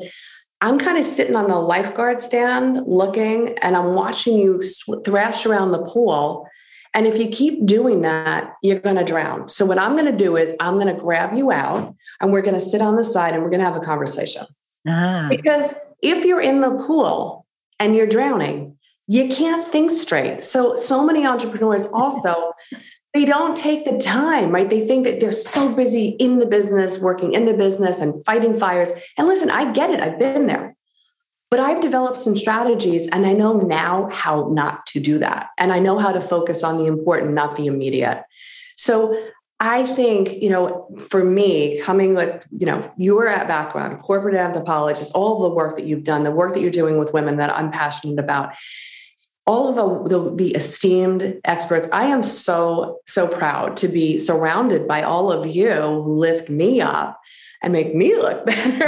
I'm 0.61 0.79
kind 0.79 0.97
of 0.97 1.05
sitting 1.05 1.35
on 1.35 1.47
the 1.47 1.59
lifeguard 1.59 2.21
stand 2.21 2.81
looking, 2.87 3.55
and 3.61 3.75
I'm 3.75 3.93
watching 3.93 4.35
you 4.35 4.63
thrash 5.05 5.45
around 5.45 5.73
the 5.73 5.83
pool 5.85 6.47
and 6.93 7.07
if 7.07 7.17
you 7.17 7.29
keep 7.29 7.65
doing 7.65 8.01
that, 8.01 8.53
you're 8.61 8.79
going 8.79 8.97
to 8.97 9.03
drown. 9.03 9.47
So, 9.47 9.65
what 9.65 9.79
I'm 9.79 9.95
going 9.95 10.11
to 10.11 10.17
do 10.17 10.35
is 10.35 10.55
I'm 10.59 10.79
going 10.79 10.93
to 10.93 10.99
grab 10.99 11.35
you 11.35 11.51
out 11.51 11.95
and 12.19 12.31
we're 12.31 12.41
going 12.41 12.55
to 12.55 12.61
sit 12.61 12.81
on 12.81 12.95
the 12.95 13.03
side 13.03 13.33
and 13.33 13.43
we're 13.43 13.49
going 13.49 13.61
to 13.61 13.65
have 13.65 13.77
a 13.77 13.81
conversation. 13.81 14.45
Ah. 14.87 15.27
Because 15.29 15.73
if 16.01 16.25
you're 16.25 16.41
in 16.41 16.61
the 16.61 16.71
pool 16.71 17.45
and 17.79 17.95
you're 17.95 18.07
drowning, 18.07 18.77
you 19.07 19.29
can't 19.29 19.71
think 19.71 19.91
straight. 19.91 20.43
So, 20.43 20.75
so 20.75 21.05
many 21.05 21.25
entrepreneurs 21.25 21.87
also. 21.87 22.53
they 23.13 23.25
don't 23.25 23.57
take 23.57 23.83
the 23.83 23.97
time, 23.97 24.51
right? 24.51 24.69
They 24.69 24.87
think 24.87 25.03
that 25.03 25.19
they're 25.19 25.33
so 25.33 25.73
busy 25.73 26.09
in 26.19 26.39
the 26.39 26.45
business, 26.45 26.97
working 26.97 27.33
in 27.33 27.45
the 27.45 27.53
business 27.53 27.99
and 27.99 28.23
fighting 28.23 28.57
fires. 28.57 28.93
And 29.17 29.27
listen, 29.27 29.49
I 29.49 29.71
get 29.73 29.89
it. 29.89 29.99
I've 29.99 30.17
been 30.17 30.47
there. 30.47 30.77
But 31.51 31.59
I've 31.59 31.81
developed 31.81 32.17
some 32.17 32.35
strategies 32.35 33.07
and 33.09 33.27
I 33.27 33.33
know 33.33 33.57
now 33.57 34.09
how 34.09 34.47
not 34.53 34.85
to 34.87 35.01
do 35.01 35.17
that. 35.19 35.49
And 35.57 35.73
I 35.73 35.79
know 35.79 35.97
how 35.97 36.13
to 36.13 36.21
focus 36.21 36.63
on 36.63 36.77
the 36.77 36.85
important, 36.85 37.33
not 37.33 37.57
the 37.57 37.67
immediate. 37.67 38.23
So 38.77 39.21
I 39.59 39.85
think, 39.85 40.41
you 40.41 40.49
know, 40.49 40.87
for 40.97 41.25
me, 41.25 41.79
coming 41.81 42.15
with, 42.15 42.47
you 42.57 42.65
know, 42.65 42.89
your 42.97 43.25
background, 43.25 43.99
corporate 43.99 44.35
anthropologist, 44.35 45.13
all 45.13 45.41
the 45.41 45.53
work 45.53 45.75
that 45.75 45.85
you've 45.85 46.05
done, 46.05 46.23
the 46.23 46.31
work 46.31 46.53
that 46.53 46.61
you're 46.61 46.71
doing 46.71 46.97
with 46.97 47.13
women 47.13 47.35
that 47.37 47.55
I'm 47.55 47.69
passionate 47.69 48.17
about, 48.17 48.55
all 49.45 49.67
of 49.67 50.09
the, 50.09 50.17
the, 50.17 50.35
the, 50.35 50.55
esteemed 50.55 51.39
experts. 51.43 51.87
I 51.91 52.05
am 52.05 52.23
so, 52.23 53.01
so 53.07 53.27
proud 53.27 53.75
to 53.77 53.89
be 53.89 54.17
surrounded 54.17 54.87
by 54.87 55.03
all 55.03 55.31
of 55.31 55.45
you 55.45 55.73
who 55.73 56.13
lift 56.13 56.49
me 56.49 56.79
up 56.79 57.19
and 57.61 57.71
make 57.73 57.93
me 57.93 58.15
look 58.15 58.45
better. 58.45 58.85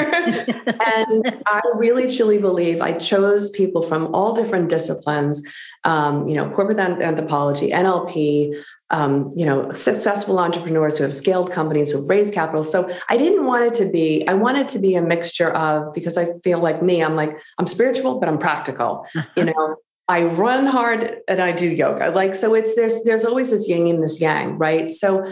and 0.86 1.42
I 1.46 1.62
really 1.76 2.14
truly 2.14 2.40
believe 2.40 2.82
I 2.82 2.94
chose 2.94 3.50
people 3.52 3.82
from 3.82 4.14
all 4.14 4.34
different 4.34 4.70
disciplines, 4.70 5.42
um, 5.84 6.28
you 6.28 6.36
know, 6.36 6.50
corporate 6.50 6.80
anthropology, 6.80 7.70
NLP, 7.70 8.56
um, 8.90 9.32
you 9.36 9.46
know, 9.46 9.72
successful 9.72 10.40
entrepreneurs 10.40 10.98
who 10.98 11.04
have 11.04 11.14
scaled 11.14 11.52
companies, 11.52 11.92
who 11.92 12.00
have 12.00 12.10
raised 12.10 12.34
capital. 12.34 12.64
So 12.64 12.90
I 13.10 13.18
didn't 13.18 13.46
want 13.46 13.66
it 13.66 13.74
to 13.76 13.92
be, 13.92 14.28
I 14.28 14.34
wanted 14.34 14.68
to 14.70 14.80
be 14.80 14.96
a 14.96 15.02
mixture 15.02 15.52
of, 15.52 15.94
because 15.94 16.18
I 16.18 16.34
feel 16.44 16.60
like 16.60 16.82
me, 16.82 17.04
I'm 17.04 17.16
like, 17.16 17.40
I'm 17.58 17.68
spiritual, 17.68 18.20
but 18.20 18.30
I'm 18.30 18.38
practical, 18.38 19.08
you 19.38 19.46
know. 19.46 19.78
I 20.10 20.24
run 20.24 20.66
hard 20.66 21.20
and 21.30 21.40
I 21.40 21.54
do 21.54 21.66
yoga. 21.66 22.12
Like 22.12 22.36
so 22.36 22.54
it's 22.54 22.76
there's 22.76 23.04
there's 23.04 23.24
always 23.24 23.52
this 23.52 23.70
yin 23.70 23.88
and 23.88 24.04
this 24.04 24.20
yang, 24.20 24.58
right? 24.58 24.92
So 24.92 25.24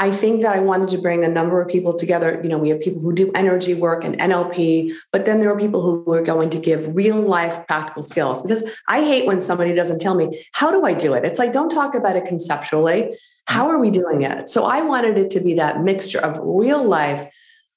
I 0.00 0.10
think 0.10 0.40
that 0.40 0.56
I 0.56 0.60
wanted 0.60 0.88
to 0.88 0.98
bring 0.98 1.24
a 1.24 1.28
number 1.28 1.60
of 1.60 1.68
people 1.68 1.94
together. 1.94 2.40
You 2.42 2.48
know, 2.48 2.56
we 2.56 2.70
have 2.70 2.80
people 2.80 3.02
who 3.02 3.12
do 3.12 3.30
energy 3.34 3.74
work 3.74 4.02
and 4.02 4.18
NLP, 4.18 4.94
but 5.12 5.26
then 5.26 5.40
there 5.40 5.52
are 5.52 5.58
people 5.58 5.82
who 5.82 6.10
are 6.14 6.22
going 6.22 6.48
to 6.50 6.58
give 6.58 6.96
real 6.96 7.20
life 7.20 7.66
practical 7.66 8.02
skills 8.02 8.40
because 8.40 8.64
I 8.88 9.04
hate 9.04 9.26
when 9.26 9.42
somebody 9.42 9.74
doesn't 9.74 10.00
tell 10.00 10.14
me, 10.14 10.42
how 10.52 10.70
do 10.70 10.86
I 10.86 10.94
do 10.94 11.12
it? 11.12 11.26
It's 11.26 11.38
like, 11.38 11.52
don't 11.52 11.68
talk 11.68 11.94
about 11.94 12.16
it 12.16 12.24
conceptually. 12.24 13.14
How 13.46 13.68
are 13.68 13.78
we 13.78 13.90
doing 13.90 14.22
it? 14.22 14.48
So 14.48 14.64
I 14.64 14.80
wanted 14.80 15.18
it 15.18 15.28
to 15.32 15.40
be 15.40 15.52
that 15.54 15.82
mixture 15.82 16.20
of 16.20 16.40
real 16.42 16.82
life, 16.82 17.30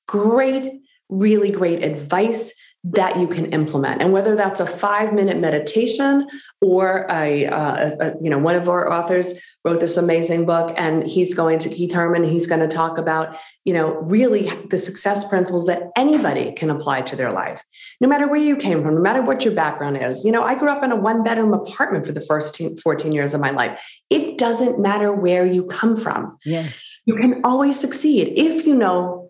great, 0.08 0.82
really 1.10 1.52
great 1.52 1.84
advice 1.84 2.54
that 2.86 3.18
you 3.18 3.28
can 3.28 3.46
implement. 3.48 4.02
And 4.02 4.12
whether 4.12 4.36
that's 4.36 4.60
a 4.60 4.66
five 4.66 5.14
minute 5.14 5.40
meditation 5.40 6.28
or 6.62 7.08
a, 7.10 7.46
uh, 7.46 7.92
a, 8.00 8.14
you 8.22 8.30
know 8.30 8.38
one 8.38 8.56
of 8.56 8.68
our 8.68 8.92
authors 8.92 9.40
wrote 9.64 9.80
this 9.80 9.96
amazing 9.96 10.46
book 10.46 10.74
and 10.78 11.08
he's 11.08 11.34
going 11.34 11.60
to 11.60 11.70
keith 11.70 11.94
herman 11.94 12.26
he's 12.26 12.48
going 12.48 12.60
to 12.60 12.68
talk 12.68 12.98
about 12.98 13.38
you 13.64 13.74
know 13.74 13.94
really 14.02 14.50
the 14.70 14.78
success 14.78 15.28
principles 15.28 15.68
that 15.68 15.84
anybody 15.96 16.52
can 16.52 16.70
apply 16.70 17.02
to 17.02 17.16
their 17.16 17.32
life. 17.32 17.64
No 18.02 18.10
matter 18.10 18.28
where 18.28 18.42
you 18.42 18.58
came 18.58 18.84
from 18.84 18.96
no 18.96 19.02
matter 19.02 19.22
what 19.22 19.46
your 19.46 19.54
background 19.54 19.98
is 19.98 20.26
you 20.26 20.32
know 20.32 20.44
i 20.44 20.54
grew 20.56 20.70
up 20.70 20.84
in 20.84 20.92
a 20.92 20.96
one 20.96 21.24
bedroom 21.24 21.54
apartment 21.54 22.06
for 22.06 22.12
the 22.12 22.22
first 22.22 22.62
14 22.84 23.12
years 23.12 23.34
of 23.34 23.42
my 23.42 23.52
life. 23.52 24.02
It 24.10 24.38
doesn't 24.38 24.80
matter 24.80 25.14
where 25.14 25.46
you 25.46 25.66
come 25.66 25.96
from. 25.96 26.38
Yes. 26.46 27.02
You 27.06 27.16
can 27.16 27.42
always 27.44 27.80
succeed 27.80 28.34
if 28.38 28.66
you 28.66 28.76
know 28.76 29.23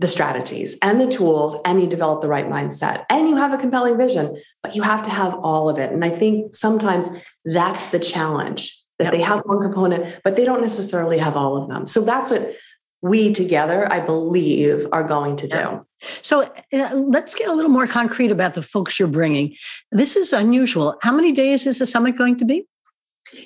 the 0.00 0.08
strategies 0.08 0.78
and 0.80 0.98
the 0.98 1.06
tools 1.06 1.54
and 1.66 1.80
you 1.80 1.86
develop 1.86 2.22
the 2.22 2.28
right 2.28 2.48
mindset 2.48 3.04
and 3.10 3.28
you 3.28 3.36
have 3.36 3.52
a 3.52 3.58
compelling 3.58 3.98
vision 3.98 4.34
but 4.62 4.74
you 4.74 4.82
have 4.82 5.02
to 5.02 5.10
have 5.10 5.34
all 5.42 5.68
of 5.68 5.78
it. 5.78 5.92
And 5.92 6.04
i 6.04 6.08
think 6.08 6.54
sometimes 6.54 7.10
that's 7.44 7.86
the 7.86 7.98
challenge 7.98 8.82
that 8.98 9.04
yep. 9.04 9.12
they 9.12 9.20
have 9.20 9.42
one 9.44 9.60
component 9.60 10.18
but 10.24 10.36
they 10.36 10.46
don't 10.46 10.62
necessarily 10.62 11.18
have 11.18 11.36
all 11.36 11.56
of 11.56 11.68
them. 11.68 11.86
So 11.86 12.00
that's 12.00 12.30
what 12.30 12.54
we 13.02 13.32
together 13.32 13.90
i 13.90 13.98
believe 13.98 14.86
are 14.92 15.04
going 15.04 15.36
to 15.36 15.48
do. 15.48 15.86
So 16.22 16.42
uh, 16.72 16.94
let's 16.94 17.34
get 17.34 17.48
a 17.48 17.54
little 17.54 17.70
more 17.70 17.86
concrete 17.86 18.30
about 18.30 18.54
the 18.54 18.62
folks 18.62 18.98
you're 18.98 19.08
bringing. 19.08 19.54
This 19.92 20.16
is 20.16 20.32
unusual. 20.32 20.96
How 21.02 21.12
many 21.12 21.32
days 21.32 21.66
is 21.66 21.78
the 21.78 21.86
summit 21.86 22.16
going 22.16 22.38
to 22.38 22.46
be 22.46 22.66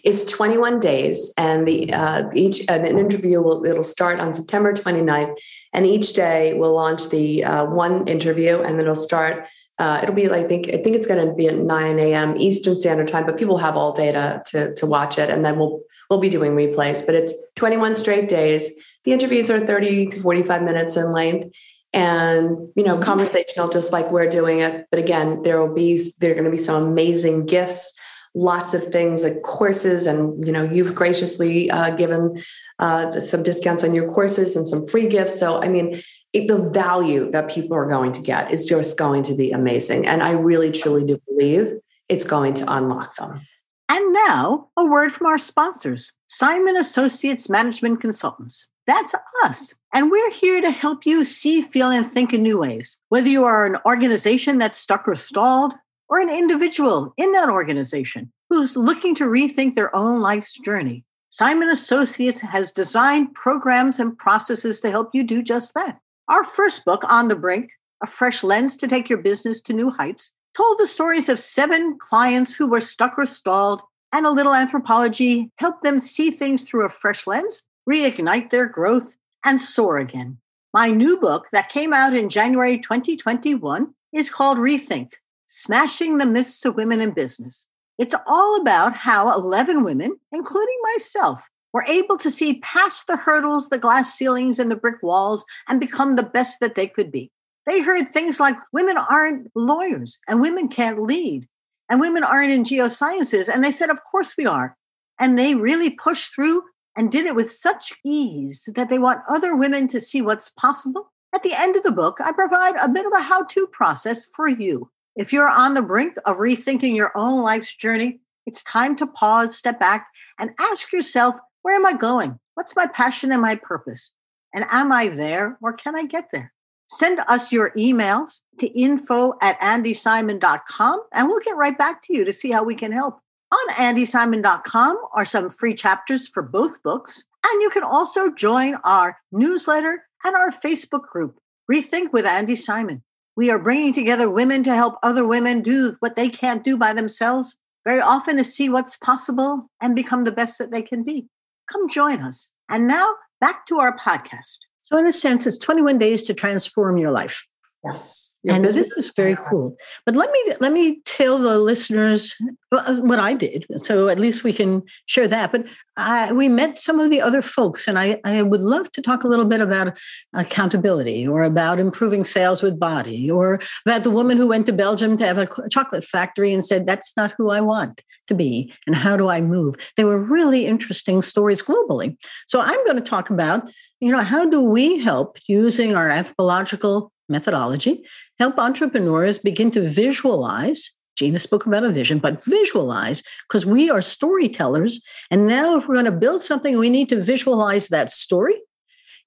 it's 0.03 0.25
21 0.31 0.81
days, 0.81 1.33
and 1.37 1.67
the 1.67 1.93
uh, 1.93 2.29
each 2.33 2.65
an 2.69 2.87
interview 2.87 3.41
will 3.43 3.65
it'll 3.65 3.85
start 3.85 4.21
on 4.21 4.35
September 4.35 4.73
29th, 4.73 5.37
and 5.73 5.87
each 5.87 6.13
day 6.13 6.55
we'll 6.55 6.75
launch 6.75 7.09
the 7.11 7.45
uh, 7.45 7.65
one 7.65 8.07
interview, 8.07 8.61
and 8.61 8.75
then 8.75 8.81
it'll 8.81 8.97
start. 8.97 9.49
Uh, 9.79 9.99
it'll 10.03 10.15
be, 10.15 10.31
I 10.31 10.45
think, 10.45 10.69
I 10.69 10.77
think 10.77 10.95
it's 10.95 11.07
going 11.07 11.27
to 11.27 11.35
be 11.35 11.49
at 11.49 11.57
9 11.59 11.99
a.m. 11.99 12.37
Eastern 12.37 12.77
Standard 12.77 13.09
Time, 13.09 13.27
but 13.27 13.37
people 13.37 13.59
have 13.59 13.77
all 13.77 13.93
data 13.93 14.43
to 14.47 14.75
to 14.75 14.87
watch 14.87 15.19
it, 15.19 15.31
and 15.31 15.45
then 15.45 15.59
we'll 15.59 15.81
we'll 16.09 16.21
be 16.21 16.29
doing 16.29 16.53
replays. 16.53 17.05
But 17.05 17.15
it's 17.15 17.33
21 17.57 17.97
straight 17.97 18.29
days. 18.29 18.71
The 19.05 19.13
interviews 19.13 19.51
are 19.51 19.61
30 19.61 20.07
to 20.07 20.21
45 20.21 20.63
minutes 20.63 20.97
in 20.97 21.13
length, 21.13 21.55
and 21.93 22.69
you 22.77 22.85
know, 22.85 22.99
conversational, 22.99 23.69
just 23.69 23.93
like 23.93 24.11
we're 24.11 24.29
doing 24.29 24.61
it. 24.61 24.87
But 24.91 25.01
again, 25.01 25.43
there 25.43 25.61
will 25.61 25.75
be 25.75 26.01
there 26.21 26.31
are 26.31 26.35
going 26.35 26.45
to 26.45 26.51
be 26.51 26.57
some 26.57 26.83
amazing 26.83 27.47
gifts 27.47 27.99
lots 28.35 28.75
of 28.75 28.85
things 28.85 29.23
like 29.23 29.43
courses 29.43 30.07
and 30.07 30.45
you 30.47 30.53
know 30.53 30.65
you've 30.65 30.95
graciously 30.95 31.71
uh, 31.71 31.91
given 31.91 32.37
uh, 32.81 33.11
some 33.21 33.43
discounts 33.43 33.85
on 33.85 33.95
your 33.95 34.09
courses 34.13 34.57
and 34.57 34.67
some 34.67 34.87
free 34.87 35.07
gifts 35.07 35.39
so 35.39 35.63
i 35.63 35.69
mean 35.69 36.01
it, 36.33 36.49
the 36.49 36.59
value 36.71 37.31
that 37.31 37.49
people 37.49 37.77
are 37.77 37.89
going 37.89 38.11
to 38.11 38.21
get 38.21 38.51
is 38.51 38.67
just 38.67 38.99
going 38.99 39.23
to 39.23 39.35
be 39.35 39.51
amazing 39.51 40.07
and 40.07 40.23
i 40.23 40.31
really 40.31 40.71
truly 40.71 41.05
do 41.05 41.21
believe 41.29 41.75
it's 42.09 42.25
going 42.25 42.55
to 42.55 42.65
unlock 42.73 43.15
them 43.17 43.41
and 43.89 44.13
now 44.13 44.69
a 44.77 44.85
word 44.85 45.13
from 45.13 45.27
our 45.27 45.39
sponsors 45.39 46.13
simon 46.27 46.77
associates 46.77 47.49
management 47.49 48.01
consultants 48.01 48.67
that's 48.87 49.15
us. 49.45 49.75
And 49.93 50.11
we're 50.11 50.31
here 50.33 50.61
to 50.61 50.71
help 50.71 51.07
you 51.07 51.25
see, 51.25 51.63
feel, 51.63 51.91
and 51.91 52.07
think 52.07 52.35
in 52.35 52.43
new 52.43 52.59
ways. 52.59 52.99
Whether 53.09 53.29
you 53.29 53.45
are 53.45 53.65
an 53.65 53.79
organization 53.87 54.59
that's 54.59 54.77
stuck 54.77 55.09
or 55.09 55.15
stalled, 55.15 55.73
or 56.15 56.21
an 56.21 56.31
individual 56.31 57.13
in 57.17 57.33
that 57.33 57.49
organization 57.49 58.31
who's 58.49 58.77
looking 58.77 59.17
to 59.17 59.25
rethink 59.25 59.75
their 59.75 59.95
own 59.97 60.21
life's 60.21 60.57
journey. 60.61 61.05
Simon 61.29 61.69
Associates 61.69 62.41
has 62.41 62.71
designed 62.71 63.35
programs 63.35 63.99
and 63.99 64.17
processes 64.17 64.79
to 64.79 64.93
help 64.93 65.11
you 65.13 65.25
do 65.25 65.43
just 65.43 65.75
that. 65.75 65.99
Our 66.29 66.45
first 66.45 66.85
book, 66.85 67.03
On 67.11 67.27
the 67.27 67.35
Brink, 67.35 67.69
A 68.01 68.07
Fresh 68.07 68.45
Lens 68.45 68.77
to 68.77 68.87
Take 68.87 69.11
Your 69.11 69.19
Business 69.19 69.61
to 69.63 69.73
New 69.73 69.91
Heights, 69.91 70.31
told 70.57 70.79
the 70.79 70.87
stories 70.87 71.29
of 71.29 71.41
seven 71.41 71.99
clients 71.99 72.55
who 72.55 72.69
were 72.69 72.81
stuck 72.81 73.19
or 73.19 73.27
stalled, 73.27 73.83
and 74.13 74.25
a 74.25 74.31
little 74.31 74.55
anthropology 74.55 75.51
helped 75.59 75.83
them 75.83 75.99
see 75.99 76.31
things 76.31 76.63
through 76.63 76.87
a 76.87 76.89
fresh 76.89 77.27
lens, 77.27 77.65
reignite 77.91 78.51
their 78.51 78.69
growth, 78.69 79.17
and 79.45 79.61
soar 79.61 79.99
again. 79.99 80.39
My 80.73 80.91
new 80.91 81.17
book 81.17 81.49
that 81.51 81.71
came 81.71 81.93
out 81.93 82.15
in 82.15 82.29
January 82.29 82.79
2021 82.79 83.93
is 84.13 84.31
called 84.31 84.59
Rethink 84.59 85.15
Smashing 85.57 86.19
the 86.19 86.27
Myths 86.27 86.65
of 86.65 86.75
Women 86.75 87.01
in 87.01 87.13
Business. 87.13 87.65
It's 87.97 88.15
all 88.27 88.61
about 88.61 88.93
how 88.97 89.33
11 89.33 89.85
women, 89.85 90.19
including 90.33 90.77
myself, 90.95 91.49
were 91.73 91.85
able 91.87 92.19
to 92.19 92.31
see 92.31 92.59
past 92.59 93.07
the 93.07 93.17
hurdles, 93.17 93.69
the 93.69 93.79
glass 93.79 94.15
ceilings, 94.15 94.59
and 94.59 94.69
the 94.69 94.75
brick 94.75 95.01
walls 95.01 95.45
and 95.69 95.79
become 95.79 96.17
the 96.17 96.25
best 96.25 96.59
that 96.59 96.75
they 96.75 96.89
could 96.89 97.13
be. 97.13 97.31
They 97.67 97.81
heard 97.81 98.13
things 98.13 98.41
like 98.41 98.57
women 98.73 98.97
aren't 98.97 99.49
lawyers 99.55 100.19
and 100.27 100.41
women 100.41 100.67
can't 100.67 101.01
lead 101.01 101.47
and 101.89 102.01
women 102.01 102.25
aren't 102.25 102.51
in 102.51 102.65
geosciences. 102.65 103.49
And 103.49 103.63
they 103.63 103.71
said, 103.71 103.91
Of 103.91 104.03
course 104.03 104.37
we 104.37 104.47
are. 104.47 104.77
And 105.21 105.39
they 105.39 105.55
really 105.55 105.91
pushed 105.91 106.35
through 106.35 106.65
and 106.97 107.13
did 107.13 107.27
it 107.27 107.37
with 107.37 107.49
such 107.49 107.93
ease 108.05 108.69
that 108.75 108.91
they 108.91 108.99
want 108.99 109.23
other 109.29 109.55
women 109.55 109.87
to 109.87 110.01
see 110.01 110.21
what's 110.21 110.51
possible. 110.51 111.13
At 111.33 111.45
the 111.45 111.55
end 111.55 111.77
of 111.77 111.85
the 111.85 111.93
book, 111.93 112.19
I 112.21 112.33
provide 112.33 112.75
a 112.75 112.89
bit 112.89 113.07
of 113.07 113.13
a 113.13 113.23
how 113.23 113.45
to 113.45 113.69
process 113.69 114.27
for 114.27 114.49
you 114.49 114.91
if 115.17 115.33
you're 115.33 115.49
on 115.49 115.75
the 115.75 115.83
brink 115.83 116.17
of 116.25 116.39
rethinking 116.39 116.97
your 116.97 117.13
own 117.17 117.43
life's 117.43 117.75
journey, 117.75 118.21
it's 118.47 118.63
time 118.65 118.97
to 118.97 119.07
pause, 119.07 119.57
step 119.57 119.79
back, 119.79 120.09
and 120.39 120.51
ask 120.59 120.93
yourself, 120.93 121.37
where 121.63 121.77
am 121.77 121.87
I 121.87 121.93
going? 121.93 122.39
What's 122.55 122.77
my 122.77 122.87
passion 122.87 123.33
and 123.33 123.41
my 123.41 123.55
purpose? 123.57 124.11
And 124.53 124.65
am 124.71 124.93
I 124.93 125.09
there 125.09 125.59
or 125.63 125.73
can 125.73 125.97
I 125.97 126.05
get 126.05 126.29
there? 126.33 126.53
Send 126.87 127.21
us 127.29 127.51
your 127.51 127.71
emails 127.73 128.41
to 128.59 128.67
info 128.79 129.35
at 129.41 129.59
andysimon.com 129.61 131.03
and 131.13 131.29
we'll 131.29 131.41
get 131.41 131.57
right 131.57 131.77
back 131.77 132.03
to 132.03 132.15
you 132.15 132.25
to 132.25 132.33
see 132.33 132.51
how 132.51 132.63
we 132.63 132.75
can 132.75 132.93
help. 132.93 133.19
On 133.53 133.75
andysimon.com 133.75 134.99
are 135.15 135.25
some 135.25 135.49
free 135.49 135.75
chapters 135.75 136.29
for 136.29 136.43
both 136.43 136.83
books. 136.83 137.25
And 137.47 137.63
you 137.63 137.71
can 137.71 137.83
also 137.83 138.31
join 138.31 138.77
our 138.85 139.19
newsletter 139.33 140.05
and 140.25 140.35
our 140.35 140.51
Facebook 140.51 141.03
group, 141.03 141.39
Rethink 141.71 142.13
with 142.13 142.27
Andy 142.27 142.57
Simon. 142.57 143.03
We 143.37 143.51
are 143.51 143.59
bringing 143.59 143.93
together 143.93 144.31
women 144.31 144.63
to 144.63 144.75
help 144.75 144.97
other 145.03 145.27
women 145.27 145.61
do 145.61 145.97
what 146.01 146.17
they 146.17 146.29
can't 146.29 146.63
do 146.63 146.77
by 146.77 146.93
themselves, 146.93 147.57
very 147.85 148.01
often 148.01 148.37
to 148.37 148.45
see 148.45 148.69
what's 148.69 148.97
possible 148.97 149.69
and 149.81 149.97
become 149.97 150.25
the 150.25 150.33
best 150.33 150.59
that 150.59 150.71
they 150.71 150.83
can 150.83 151.03
be. 151.03 151.27
Come 151.71 151.89
join 151.89 152.21
us. 152.21 152.51
And 152.69 152.87
now 152.87 153.15
back 153.41 153.67
to 153.67 153.81
our 153.81 153.97
podcast. 153.97 154.59
So, 154.85 154.97
in 154.99 155.07
a 155.07 155.13
sense, 155.13 155.47
it's 155.47 155.59
21 155.59 155.99
days 155.99 156.23
to 156.25 156.35
transform 156.35 156.97
your 156.99 157.11
life. 157.11 157.49
Yes. 157.85 158.39
Your 158.43 158.55
and 158.55 158.65
this 158.65 158.77
is 158.77 159.13
very 159.15 159.37
cool. 159.37 159.77
But 160.07 160.17
let 160.17 160.31
me 160.31 160.55
let 160.61 160.73
me 160.73 161.01
tell 161.05 161.39
the 161.39 161.59
listeners 161.59 162.35
uh, 162.73 162.97
what 162.97 163.19
I 163.19 163.35
did, 163.35 163.67
so 163.85 164.09
at 164.09 164.19
least 164.19 164.43
we 164.43 164.53
can 164.53 164.83
share 165.07 165.29
that. 165.29 165.53
But 165.53 165.67
I, 165.97 166.33
we 166.33 166.49
met 166.49 166.79
some 166.79 166.99
of 167.01 167.11
the 167.11 167.21
other 167.21 167.43
folks, 167.43 167.87
and 167.87 167.99
I, 167.99 168.21
I 168.25 168.43
would 168.43 168.63
love 168.63 168.91
to 168.93 169.03
talk 169.03 169.25
a 169.25 169.29
little 169.29 169.45
bit 169.45 169.61
about 169.61 169.99
accountability, 170.35 171.27
or 171.27 171.43
about 171.43 171.79
improving 171.79 172.25
sales 172.25 172.63
with 172.63 172.81
body, 172.81 173.31
or 173.31 173.61
about 173.87 174.03
the 174.03 174.11
woman 174.11 174.37
who 174.39 174.47
went 174.47 174.67
to 174.67 174.73
Belgium 174.73 175.17
to 175.19 175.27
have 175.27 175.39
a 175.39 175.49
chocolate 175.71 176.05
factory 176.05 176.53
and 176.53 176.65
said, 176.65 176.87
"That's 176.87 177.15
not 177.17 177.35
who 177.37 177.51
I 177.51 177.61
want 177.61 178.03
to 178.29 178.35
be," 178.35 178.73
and 178.87 178.97
how 178.97 179.17
do 179.17 179.29
I 179.29 179.41
move? 179.41 179.75
They 179.97 180.05
were 180.05 180.19
really 180.19 180.67
interesting 180.67 181.23
stories 181.23 181.63
globally. 181.63 182.17
So 182.47 182.61
I'm 182.61 182.85
going 182.85 182.97
to 182.97 183.11
talk 183.11 183.31
about 183.31 183.71
you 184.01 184.11
know, 184.11 184.23
how 184.23 184.45
do 184.45 184.61
we 184.61 184.99
help 184.99 185.39
using 185.47 185.97
our 185.97 186.11
anthropological 186.11 187.11
methodology 187.29 188.05
help 188.39 188.59
entrepreneurs 188.59 189.39
begin 189.39 189.71
to 189.73 189.81
visualize? 189.81 190.91
Gina 191.17 191.39
spoke 191.39 191.65
about 191.65 191.85
a 191.85 191.91
vision, 191.91 192.19
but 192.19 192.43
visualize 192.45 193.23
because 193.49 193.65
we 193.65 193.89
are 193.89 194.03
storytellers. 194.03 195.01
And 195.31 195.47
now, 195.47 195.77
if 195.77 195.87
we're 195.87 195.95
going 195.95 196.07
to 196.07 196.13
build 196.13 196.43
something, 196.43 196.77
we 196.77 196.91
need 196.91 197.09
to 197.11 197.23
visualize 197.23 197.89
that 197.89 198.11
story 198.11 198.61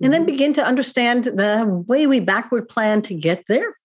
and 0.02 0.14
then 0.14 0.22
mm-hmm. 0.22 0.32
begin 0.32 0.54
to 0.54 0.66
understand 0.66 1.26
the 1.26 1.84
way 1.88 2.06
we 2.06 2.20
backward 2.20 2.70
plan 2.70 3.02
to 3.04 3.14
get 3.14 3.46
there. 3.48 3.76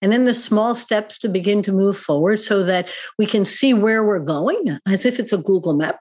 And 0.00 0.10
then 0.10 0.24
the 0.24 0.34
small 0.34 0.74
steps 0.74 1.18
to 1.20 1.28
begin 1.28 1.62
to 1.62 1.72
move 1.72 1.96
forward 1.96 2.40
so 2.40 2.64
that 2.64 2.88
we 3.18 3.26
can 3.26 3.44
see 3.44 3.72
where 3.72 4.04
we're 4.04 4.18
going 4.18 4.78
as 4.86 5.06
if 5.06 5.20
it's 5.20 5.32
a 5.32 5.38
Google 5.38 5.74
map. 5.74 6.00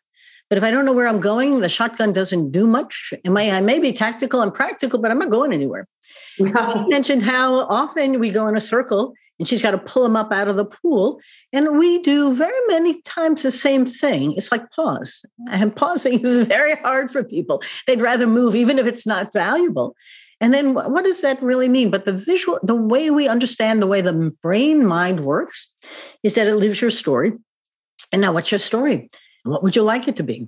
But 0.49 0.57
if 0.57 0.63
I 0.63 0.71
don't 0.71 0.85
know 0.85 0.93
where 0.93 1.07
I'm 1.07 1.19
going, 1.19 1.61
the 1.61 1.69
shotgun 1.69 2.11
doesn't 2.11 2.51
do 2.51 2.65
much. 2.65 3.13
I 3.25 3.29
I 3.51 3.61
may 3.61 3.79
be 3.79 3.93
tactical 3.93 4.41
and 4.41 4.53
practical, 4.53 4.99
but 4.99 5.11
I'm 5.11 5.19
not 5.19 5.29
going 5.29 5.53
anywhere. 5.53 5.87
mentioned 6.87 7.23
how 7.23 7.65
often 7.67 8.19
we 8.19 8.29
go 8.29 8.47
in 8.47 8.55
a 8.55 8.61
circle 8.61 9.13
and 9.39 9.47
she's 9.47 9.61
got 9.61 9.71
to 9.71 9.77
pull 9.79 10.03
them 10.03 10.15
up 10.15 10.31
out 10.31 10.47
of 10.47 10.55
the 10.55 10.65
pool. 10.65 11.19
And 11.51 11.77
we 11.77 11.99
do 12.03 12.35
very 12.35 12.59
many 12.67 13.01
times 13.01 13.41
the 13.41 13.49
same 13.49 13.87
thing. 13.87 14.33
It's 14.37 14.51
like 14.51 14.69
pause. 14.71 15.25
And 15.49 15.75
pausing 15.75 16.19
is 16.19 16.47
very 16.47 16.75
hard 16.77 17.09
for 17.09 17.23
people. 17.23 17.63
They'd 17.87 18.01
rather 18.01 18.27
move, 18.27 18.55
even 18.55 18.77
if 18.77 18.85
it's 18.85 19.07
not 19.07 19.33
valuable. 19.33 19.95
And 20.39 20.53
then 20.53 20.73
what 20.73 21.03
does 21.03 21.21
that 21.21 21.41
really 21.41 21.69
mean? 21.69 21.89
But 21.89 22.05
the 22.05 22.13
visual, 22.13 22.59
the 22.61 22.75
way 22.75 23.09
we 23.09 23.27
understand 23.27 23.81
the 23.81 23.87
way 23.87 24.01
the 24.01 24.31
brain 24.41 24.85
mind 24.85 25.21
works 25.21 25.73
is 26.23 26.35
that 26.35 26.47
it 26.47 26.55
lives 26.55 26.81
your 26.81 26.91
story. 26.91 27.33
And 28.11 28.21
now, 28.21 28.33
what's 28.33 28.51
your 28.51 28.59
story? 28.59 29.07
What 29.43 29.63
would 29.63 29.75
you 29.75 29.83
like 29.83 30.07
it 30.07 30.17
to 30.17 30.23
be? 30.23 30.47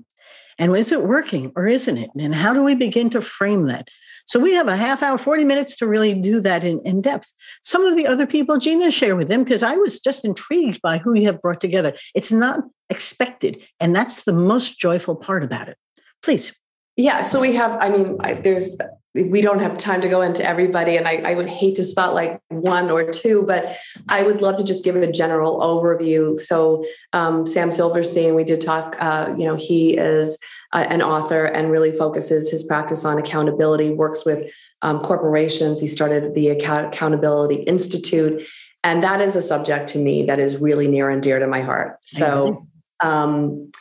And 0.57 0.75
is 0.75 0.91
it 0.91 1.03
working 1.03 1.51
or 1.55 1.67
isn't 1.67 1.97
it? 1.97 2.09
And 2.17 2.33
how 2.33 2.53
do 2.53 2.63
we 2.63 2.75
begin 2.75 3.09
to 3.11 3.21
frame 3.21 3.65
that? 3.67 3.87
So 4.25 4.39
we 4.39 4.53
have 4.53 4.67
a 4.67 4.75
half 4.75 5.03
hour, 5.03 5.17
40 5.17 5.43
minutes 5.43 5.75
to 5.77 5.87
really 5.87 6.13
do 6.13 6.39
that 6.41 6.63
in, 6.63 6.79
in 6.85 7.01
depth. 7.01 7.33
Some 7.61 7.85
of 7.85 7.95
the 7.95 8.07
other 8.07 8.25
people, 8.25 8.57
Gina, 8.57 8.89
share 8.89 9.15
with 9.15 9.27
them 9.27 9.43
because 9.43 9.63
I 9.63 9.75
was 9.75 9.99
just 9.99 10.23
intrigued 10.23 10.81
by 10.81 10.97
who 10.97 11.13
you 11.13 11.25
have 11.25 11.41
brought 11.41 11.59
together. 11.59 11.93
It's 12.15 12.31
not 12.31 12.61
expected. 12.89 13.61
And 13.79 13.95
that's 13.95 14.23
the 14.23 14.31
most 14.31 14.79
joyful 14.79 15.15
part 15.15 15.43
about 15.43 15.67
it. 15.67 15.77
Please. 16.21 16.57
Yeah. 16.95 17.21
So 17.21 17.41
we 17.41 17.53
have, 17.55 17.77
I 17.81 17.89
mean, 17.89 18.17
I, 18.21 18.35
there's 18.35 18.77
we 19.13 19.41
don't 19.41 19.59
have 19.59 19.77
time 19.77 20.01
to 20.01 20.09
go 20.09 20.21
into 20.21 20.43
everybody 20.43 20.97
and 20.97 21.07
I, 21.07 21.17
I, 21.17 21.35
would 21.35 21.47
hate 21.47 21.75
to 21.75 21.83
spotlight 21.83 22.39
one 22.49 22.89
or 22.89 23.11
two 23.11 23.43
but 23.43 23.75
i 24.09 24.23
would 24.23 24.41
love 24.41 24.57
to 24.57 24.63
just 24.63 24.83
give 24.83 24.95
a 24.95 25.11
general 25.11 25.59
overview. 25.59 26.39
So 26.39 26.83
um, 27.13 27.45
sam 27.45 27.71
silverstein 27.71 28.35
we 28.35 28.43
did 28.43 28.61
talk 28.61 28.95
uh, 28.99 29.33
you 29.37 29.45
know 29.45 29.55
he 29.55 29.95
is 29.95 30.37
uh, 30.71 30.85
an 30.89 31.01
author 31.01 31.45
and 31.45 31.69
really 31.69 31.91
focuses 31.91 32.49
his 32.49 32.63
practice 32.63 33.05
on 33.05 33.17
accountability 33.17 33.91
works 33.91 34.25
with 34.25 34.51
um, 34.81 34.99
corporations. 34.99 35.79
He 35.79 35.87
started 35.87 36.33
the 36.33 36.49
accountability 36.49 37.55
institute 37.63 38.43
and 38.83 39.03
that 39.03 39.21
is 39.21 39.35
a 39.35 39.41
subject 39.41 39.89
to 39.89 39.97
me 39.97 40.23
that 40.23 40.39
is 40.39 40.57
really 40.57 40.87
near 40.87 41.09
and 41.09 41.21
dear 41.21 41.39
to 41.39 41.47
my 41.47 41.61
heart. 41.61 41.99
So 42.03 42.67
um, 43.01 43.71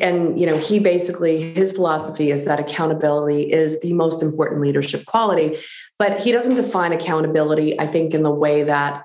and 0.00 0.40
you 0.40 0.46
know 0.46 0.56
he 0.56 0.78
basically 0.78 1.52
his 1.52 1.72
philosophy 1.72 2.30
is 2.30 2.44
that 2.44 2.58
accountability 2.58 3.42
is 3.42 3.80
the 3.80 3.92
most 3.92 4.22
important 4.22 4.60
leadership 4.60 5.04
quality 5.04 5.58
but 5.98 6.20
he 6.20 6.32
doesn't 6.32 6.54
define 6.54 6.92
accountability 6.92 7.78
i 7.78 7.86
think 7.86 8.14
in 8.14 8.22
the 8.22 8.30
way 8.30 8.62
that 8.62 9.04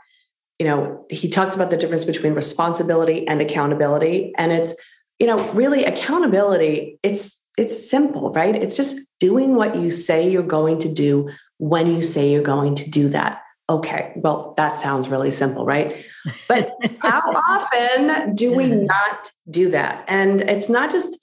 you 0.59 0.65
know 0.65 1.05
he 1.09 1.29
talks 1.29 1.53
about 1.53 1.69
the 1.69 1.75
difference 1.75 2.05
between 2.05 2.33
responsibility 2.33 3.27
and 3.27 3.41
accountability 3.41 4.33
and 4.37 4.53
it's 4.53 4.73
you 5.19 5.27
know 5.27 5.51
really 5.51 5.83
accountability 5.83 6.97
it's 7.03 7.43
it's 7.57 7.89
simple 7.89 8.31
right? 8.31 8.55
It's 8.55 8.75
just 8.75 8.99
doing 9.19 9.55
what 9.55 9.75
you 9.75 9.91
say 9.91 10.29
you're 10.29 10.43
going 10.43 10.79
to 10.79 10.91
do 10.91 11.29
when 11.57 11.87
you 11.87 12.01
say 12.01 12.31
you're 12.31 12.41
going 12.41 12.75
to 12.75 12.89
do 12.89 13.09
that 13.09 13.42
okay 13.69 14.11
well 14.17 14.53
that 14.57 14.73
sounds 14.73 15.09
really 15.09 15.31
simple 15.31 15.65
right? 15.65 16.05
But 16.47 16.71
how 17.01 17.19
often 17.19 18.35
do 18.35 18.53
we 18.55 18.69
not 18.69 19.29
do 19.49 19.69
that? 19.71 20.05
And 20.07 20.41
it's 20.41 20.69
not 20.69 20.91
just 20.91 21.17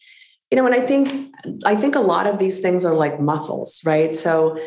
you 0.50 0.56
know 0.56 0.66
and 0.66 0.74
i 0.74 0.80
think 0.80 1.32
i 1.64 1.76
think 1.76 1.94
a 1.94 2.00
lot 2.00 2.26
of 2.26 2.38
these 2.38 2.60
things 2.60 2.84
are 2.84 2.94
like 2.94 3.20
muscles 3.20 3.80
right? 3.84 4.14
So 4.14 4.58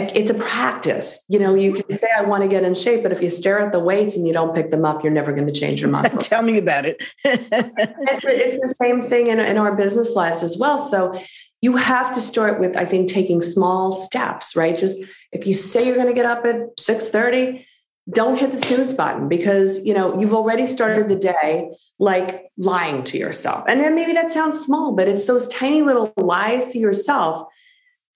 it's 0.00 0.30
a 0.30 0.34
practice. 0.34 1.24
You 1.28 1.40
know 1.40 1.54
you 1.54 1.72
can 1.72 1.90
say 1.90 2.08
i 2.16 2.22
want 2.22 2.42
to 2.42 2.48
get 2.48 2.62
in 2.62 2.74
shape 2.74 3.02
but 3.02 3.12
if 3.12 3.20
you 3.20 3.30
stare 3.30 3.58
at 3.60 3.72
the 3.72 3.80
weights 3.80 4.16
and 4.16 4.26
you 4.26 4.32
don't 4.32 4.54
pick 4.54 4.70
them 4.70 4.84
up 4.84 5.02
you're 5.02 5.12
never 5.12 5.32
going 5.32 5.46
to 5.46 5.52
change 5.52 5.80
your 5.80 5.90
muscles. 5.90 6.28
Tell 6.34 6.42
me 6.42 6.58
about 6.58 6.86
it. 6.86 7.02
It's 7.24 8.60
the 8.60 8.74
same 8.82 9.02
thing 9.02 9.26
in, 9.28 9.40
in 9.40 9.58
our 9.58 9.74
business 9.74 10.14
lives 10.14 10.42
as 10.42 10.56
well. 10.58 10.78
So 10.78 11.18
you 11.60 11.76
have 11.76 12.12
to 12.12 12.20
start 12.20 12.60
with 12.60 12.76
i 12.76 12.84
think 12.84 13.08
taking 13.08 13.40
small 13.40 13.92
steps 13.92 14.54
right? 14.56 14.76
Just 14.76 15.02
if 15.32 15.46
you 15.46 15.54
say 15.54 15.86
you're 15.86 15.96
going 15.96 16.08
to 16.08 16.14
get 16.14 16.26
up 16.26 16.44
at 16.44 16.76
6:30 16.78 17.64
don't 18.10 18.38
hit 18.38 18.52
the 18.52 18.56
snooze 18.56 18.94
button 18.94 19.28
because 19.28 19.84
you 19.84 19.92
know 19.92 20.18
you've 20.18 20.34
already 20.34 20.66
started 20.66 21.08
the 21.08 21.16
day 21.16 21.70
like 21.98 22.46
lying 22.56 23.02
to 23.04 23.18
yourself. 23.18 23.64
And 23.68 23.80
then 23.80 23.94
maybe 23.94 24.12
that 24.12 24.30
sounds 24.30 24.58
small 24.58 24.92
but 24.92 25.08
it's 25.08 25.26
those 25.26 25.48
tiny 25.48 25.82
little 25.82 26.12
lies 26.16 26.68
to 26.72 26.78
yourself 26.78 27.48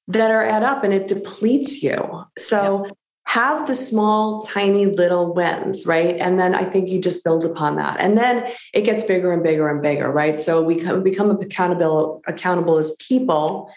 that 0.09 0.31
are 0.31 0.43
add 0.43 0.63
up 0.63 0.85
and 0.85 0.93
it 0.93 1.09
depletes 1.09 1.83
you. 1.83 2.25
So 2.39 2.87
have 3.25 3.67
the 3.67 3.75
small 3.75 4.43
tiny 4.43 4.87
little 4.87 5.33
wins 5.33 5.87
right 5.87 6.17
and 6.19 6.39
then 6.39 6.55
i 6.55 6.65
think 6.65 6.89
you 6.89 7.01
just 7.01 7.25
build 7.25 7.45
upon 7.45 7.77
that 7.77 7.99
and 8.01 8.19
then 8.19 8.47
it 8.75 8.83
gets 8.83 9.05
bigger 9.05 9.33
and 9.33 9.43
bigger 9.43 9.69
and 9.69 9.81
bigger 9.81 10.11
right 10.11 10.39
so 10.39 10.61
we 10.61 10.77
become 11.03 11.31
accountable 11.31 12.23
accountable 12.27 12.79
as 12.79 12.95
people 12.97 13.71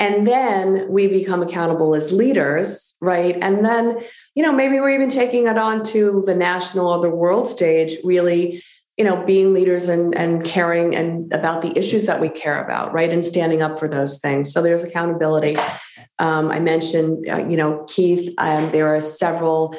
and 0.00 0.26
then 0.26 0.88
we 0.88 1.06
become 1.06 1.40
accountable 1.40 1.94
as 1.94 2.10
leaders, 2.10 2.96
right? 3.00 3.36
And 3.40 3.64
then, 3.64 3.98
you 4.34 4.42
know, 4.42 4.52
maybe 4.52 4.80
we're 4.80 4.90
even 4.90 5.08
taking 5.08 5.46
it 5.46 5.56
on 5.56 5.84
to 5.84 6.22
the 6.26 6.34
national 6.34 6.88
or 6.88 7.00
the 7.00 7.14
world 7.14 7.46
stage, 7.46 7.94
really, 8.02 8.62
you 8.96 9.04
know, 9.04 9.24
being 9.24 9.54
leaders 9.54 9.88
and, 9.88 10.16
and 10.16 10.44
caring 10.44 10.96
and 10.96 11.32
about 11.32 11.62
the 11.62 11.76
issues 11.78 12.06
that 12.06 12.20
we 12.20 12.28
care 12.28 12.62
about, 12.62 12.92
right? 12.92 13.12
And 13.12 13.24
standing 13.24 13.62
up 13.62 13.78
for 13.78 13.86
those 13.86 14.18
things. 14.18 14.52
So 14.52 14.62
there's 14.62 14.82
accountability. 14.82 15.56
Um, 16.18 16.50
I 16.50 16.60
mentioned, 16.60 17.28
uh, 17.28 17.46
you 17.48 17.56
know, 17.56 17.84
Keith, 17.88 18.34
um, 18.38 18.70
there 18.70 18.94
are 18.94 19.00
several 19.00 19.74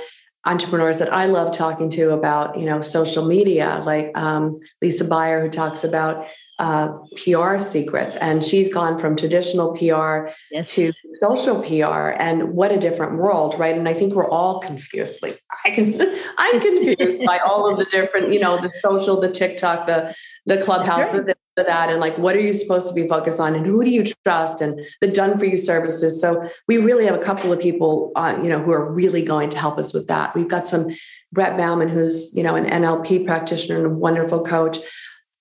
entrepreneurs 0.45 0.99
that 0.99 1.11
I 1.11 1.25
love 1.25 1.55
talking 1.55 1.89
to 1.91 2.11
about, 2.11 2.57
you 2.57 2.65
know, 2.65 2.81
social 2.81 3.25
media, 3.25 3.81
like 3.85 4.15
um, 4.17 4.57
Lisa 4.81 5.05
Buyer, 5.05 5.41
who 5.41 5.49
talks 5.49 5.83
about 5.83 6.27
uh, 6.57 6.89
PR 7.23 7.59
secrets, 7.59 8.15
and 8.15 8.43
she's 8.43 8.73
gone 8.73 8.97
from 8.97 9.15
traditional 9.15 9.73
PR 9.73 10.29
yes. 10.51 10.73
to 10.75 10.93
social 11.21 11.61
PR, 11.61 12.15
and 12.17 12.53
what 12.53 12.71
a 12.71 12.79
different 12.79 13.17
world, 13.17 13.55
right? 13.59 13.77
And 13.77 13.89
I 13.89 13.93
think 13.93 14.13
we're 14.13 14.29
all 14.29 14.59
confused. 14.59 15.15
At 15.17 15.23
least 15.23 15.45
I 15.65 15.71
can, 15.71 15.93
I'm 16.37 16.61
confused 16.61 17.25
by 17.25 17.39
all 17.39 17.71
of 17.71 17.77
the 17.77 17.85
different, 17.85 18.31
you 18.31 18.39
know, 18.39 18.61
the 18.61 18.71
social, 18.71 19.19
the 19.19 19.31
TikTok, 19.31 19.87
the 19.87 20.15
the 20.45 20.61
Clubhouse, 20.61 21.11
sure. 21.11 21.23
the, 21.23 21.35
the 21.57 21.63
that, 21.63 21.89
and 21.89 21.99
like, 21.99 22.17
what 22.17 22.35
are 22.35 22.41
you 22.41 22.53
supposed 22.53 22.87
to 22.87 22.93
be 22.93 23.07
focused 23.07 23.39
on, 23.39 23.55
and 23.55 23.65
who 23.65 23.83
do 23.83 23.89
you 23.89 24.05
trust, 24.25 24.61
and 24.61 24.81
the 25.01 25.07
done 25.07 25.37
for 25.37 25.45
you 25.45 25.57
services. 25.57 26.21
So 26.21 26.47
we 26.67 26.77
really 26.77 27.05
have 27.05 27.15
a 27.15 27.23
couple 27.23 27.51
of 27.51 27.59
people, 27.59 28.11
uh, 28.15 28.37
you 28.41 28.49
know, 28.49 28.61
who 28.61 28.71
are 28.71 28.91
really 28.91 29.23
going 29.23 29.49
to 29.49 29.57
help 29.57 29.77
us 29.77 29.93
with 29.93 30.07
that. 30.07 30.35
We've 30.35 30.47
got 30.47 30.67
some 30.67 30.89
Brett 31.31 31.57
Bauman, 31.57 31.89
who's 31.89 32.33
you 32.35 32.43
know 32.43 32.55
an 32.55 32.65
NLP 32.65 33.25
practitioner 33.25 33.77
and 33.77 33.85
a 33.85 33.89
wonderful 33.89 34.43
coach. 34.43 34.79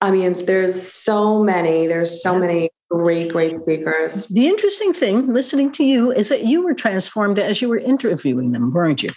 I 0.00 0.10
mean, 0.10 0.44
there's 0.46 0.92
so 0.92 1.42
many, 1.42 1.86
there's 1.86 2.22
so 2.22 2.38
many 2.38 2.70
great, 2.90 3.32
great 3.32 3.56
speakers. 3.56 4.26
The 4.26 4.46
interesting 4.46 4.92
thing 4.92 5.28
listening 5.28 5.72
to 5.72 5.84
you 5.84 6.12
is 6.12 6.28
that 6.28 6.44
you 6.44 6.62
were 6.62 6.74
transformed 6.74 7.38
as 7.38 7.62
you 7.62 7.68
were 7.68 7.78
interviewing 7.78 8.52
them, 8.52 8.72
weren't 8.72 9.02
you? 9.02 9.10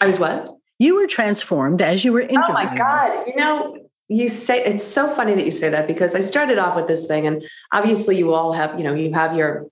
I 0.00 0.06
was 0.08 0.18
what? 0.18 0.50
You 0.78 0.96
were 0.96 1.06
transformed 1.06 1.80
as 1.80 2.04
you 2.04 2.12
were 2.12 2.20
interviewing. 2.20 2.44
Oh 2.48 2.52
my 2.52 2.76
God. 2.76 3.10
Them. 3.10 3.24
You 3.26 3.36
know, 3.36 3.78
you 4.08 4.28
say 4.28 4.62
it's 4.62 4.84
so 4.84 5.08
funny 5.08 5.34
that 5.34 5.46
you 5.46 5.52
say 5.52 5.68
that 5.70 5.86
because 5.86 6.14
I 6.14 6.20
started 6.20 6.58
off 6.58 6.76
with 6.76 6.86
this 6.86 7.06
thing, 7.06 7.26
and 7.26 7.44
obviously 7.72 8.18
you 8.18 8.34
all 8.34 8.52
have, 8.52 8.78
you 8.78 8.84
know, 8.84 8.94
you 8.94 9.12
have 9.14 9.34
your 9.34 9.66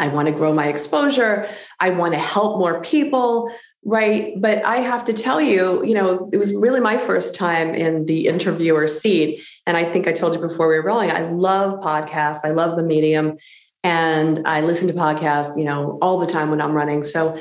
I 0.00 0.08
want 0.08 0.28
to 0.28 0.34
grow 0.34 0.52
my 0.52 0.66
exposure. 0.66 1.48
I 1.78 1.90
want 1.90 2.14
to 2.14 2.18
help 2.18 2.58
more 2.58 2.80
people. 2.80 3.52
Right. 3.84 4.40
But 4.40 4.64
I 4.64 4.76
have 4.76 5.04
to 5.04 5.12
tell 5.12 5.40
you, 5.40 5.84
you 5.84 5.94
know, 5.94 6.28
it 6.32 6.36
was 6.36 6.54
really 6.54 6.80
my 6.80 6.98
first 6.98 7.34
time 7.34 7.74
in 7.74 8.06
the 8.06 8.26
interviewer 8.26 8.88
seat. 8.88 9.42
And 9.66 9.76
I 9.76 9.84
think 9.84 10.06
I 10.08 10.12
told 10.12 10.34
you 10.34 10.40
before 10.40 10.68
we 10.68 10.76
were 10.76 10.82
rolling, 10.82 11.10
I 11.10 11.20
love 11.20 11.80
podcasts. 11.80 12.40
I 12.44 12.50
love 12.50 12.76
the 12.76 12.82
medium. 12.82 13.36
And 13.82 14.46
I 14.46 14.60
listen 14.60 14.88
to 14.88 14.94
podcasts, 14.94 15.56
you 15.56 15.64
know, 15.64 15.98
all 16.02 16.18
the 16.18 16.26
time 16.26 16.50
when 16.50 16.60
I'm 16.60 16.72
running. 16.72 17.02
So, 17.02 17.38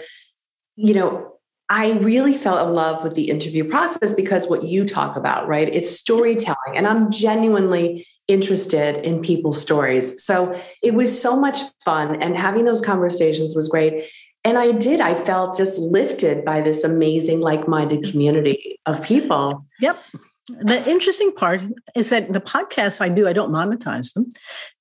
you 0.78 0.94
know, 0.94 1.34
I 1.70 1.92
really 2.00 2.34
fell 2.34 2.66
in 2.66 2.74
love 2.74 3.04
with 3.04 3.16
the 3.16 3.30
interview 3.30 3.64
process 3.64 4.14
because 4.14 4.48
what 4.48 4.64
you 4.64 4.86
talk 4.86 5.16
about, 5.16 5.48
right? 5.48 5.68
It's 5.68 5.90
storytelling. 5.90 6.76
And 6.76 6.88
I'm 6.88 7.12
genuinely 7.12 8.08
interested 8.30 9.06
in 9.06 9.22
people's 9.22 9.62
stories. 9.62 10.24
So 10.24 10.58
it 10.82 10.94
was 10.94 11.22
so 11.22 11.36
much 11.36 11.60
fun. 11.84 12.22
And 12.22 12.38
having 12.38 12.64
those 12.64 12.80
conversations 12.80 13.56
was 13.56 13.68
great. 13.68 14.10
And 14.46 14.58
I 14.58 14.72
did, 14.72 15.02
I 15.02 15.16
felt 15.16 15.58
just 15.58 15.78
lifted 15.80 16.46
by 16.46 16.62
this 16.62 16.86
amazing, 16.86 17.42
like 17.42 17.68
minded 17.68 18.10
community 18.10 18.80
of 18.86 19.04
people. 19.04 19.66
Yep. 19.82 20.02
The 20.48 20.90
interesting 20.90 21.34
part 21.34 21.62
is 21.96 22.10
that 22.10 22.32
the 22.32 22.40
podcasts 22.40 23.02
I 23.02 23.10
do, 23.10 23.28
I 23.28 23.34
don't 23.34 23.52
monetize 23.52 24.14
them 24.14 24.30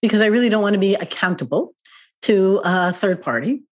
because 0.01 0.23
I 0.23 0.27
really 0.27 0.49
don't 0.49 0.63
want 0.63 0.75
to 0.75 0.81
be 0.81 0.95
accountable 0.95 1.75
to 2.23 2.61
a 2.65 2.93
third 2.93 3.21
party. 3.21 3.63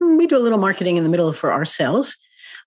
We 0.00 0.26
do 0.26 0.38
a 0.38 0.40
little 0.40 0.58
marketing 0.58 0.96
in 0.96 1.04
the 1.04 1.10
middle 1.10 1.32
for 1.32 1.52
ourselves, 1.52 2.16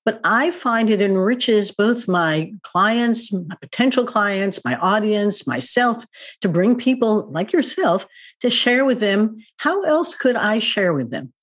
but 0.05 0.21
I 0.23 0.51
find 0.51 0.89
it 0.89 1.01
enriches 1.01 1.71
both 1.71 2.07
my 2.07 2.53
clients, 2.61 3.33
my 3.33 3.55
potential 3.59 4.05
clients, 4.05 4.63
my 4.63 4.75
audience, 4.77 5.47
myself 5.47 6.05
to 6.41 6.47
bring 6.47 6.77
people 6.77 7.29
like 7.31 7.51
yourself 7.51 8.05
to 8.41 8.49
share 8.49 8.85
with 8.85 8.99
them. 8.99 9.43
How 9.57 9.83
else 9.83 10.13
could 10.13 10.35
I 10.35 10.59
share 10.59 10.93
with 10.93 11.09
them? 11.09 11.33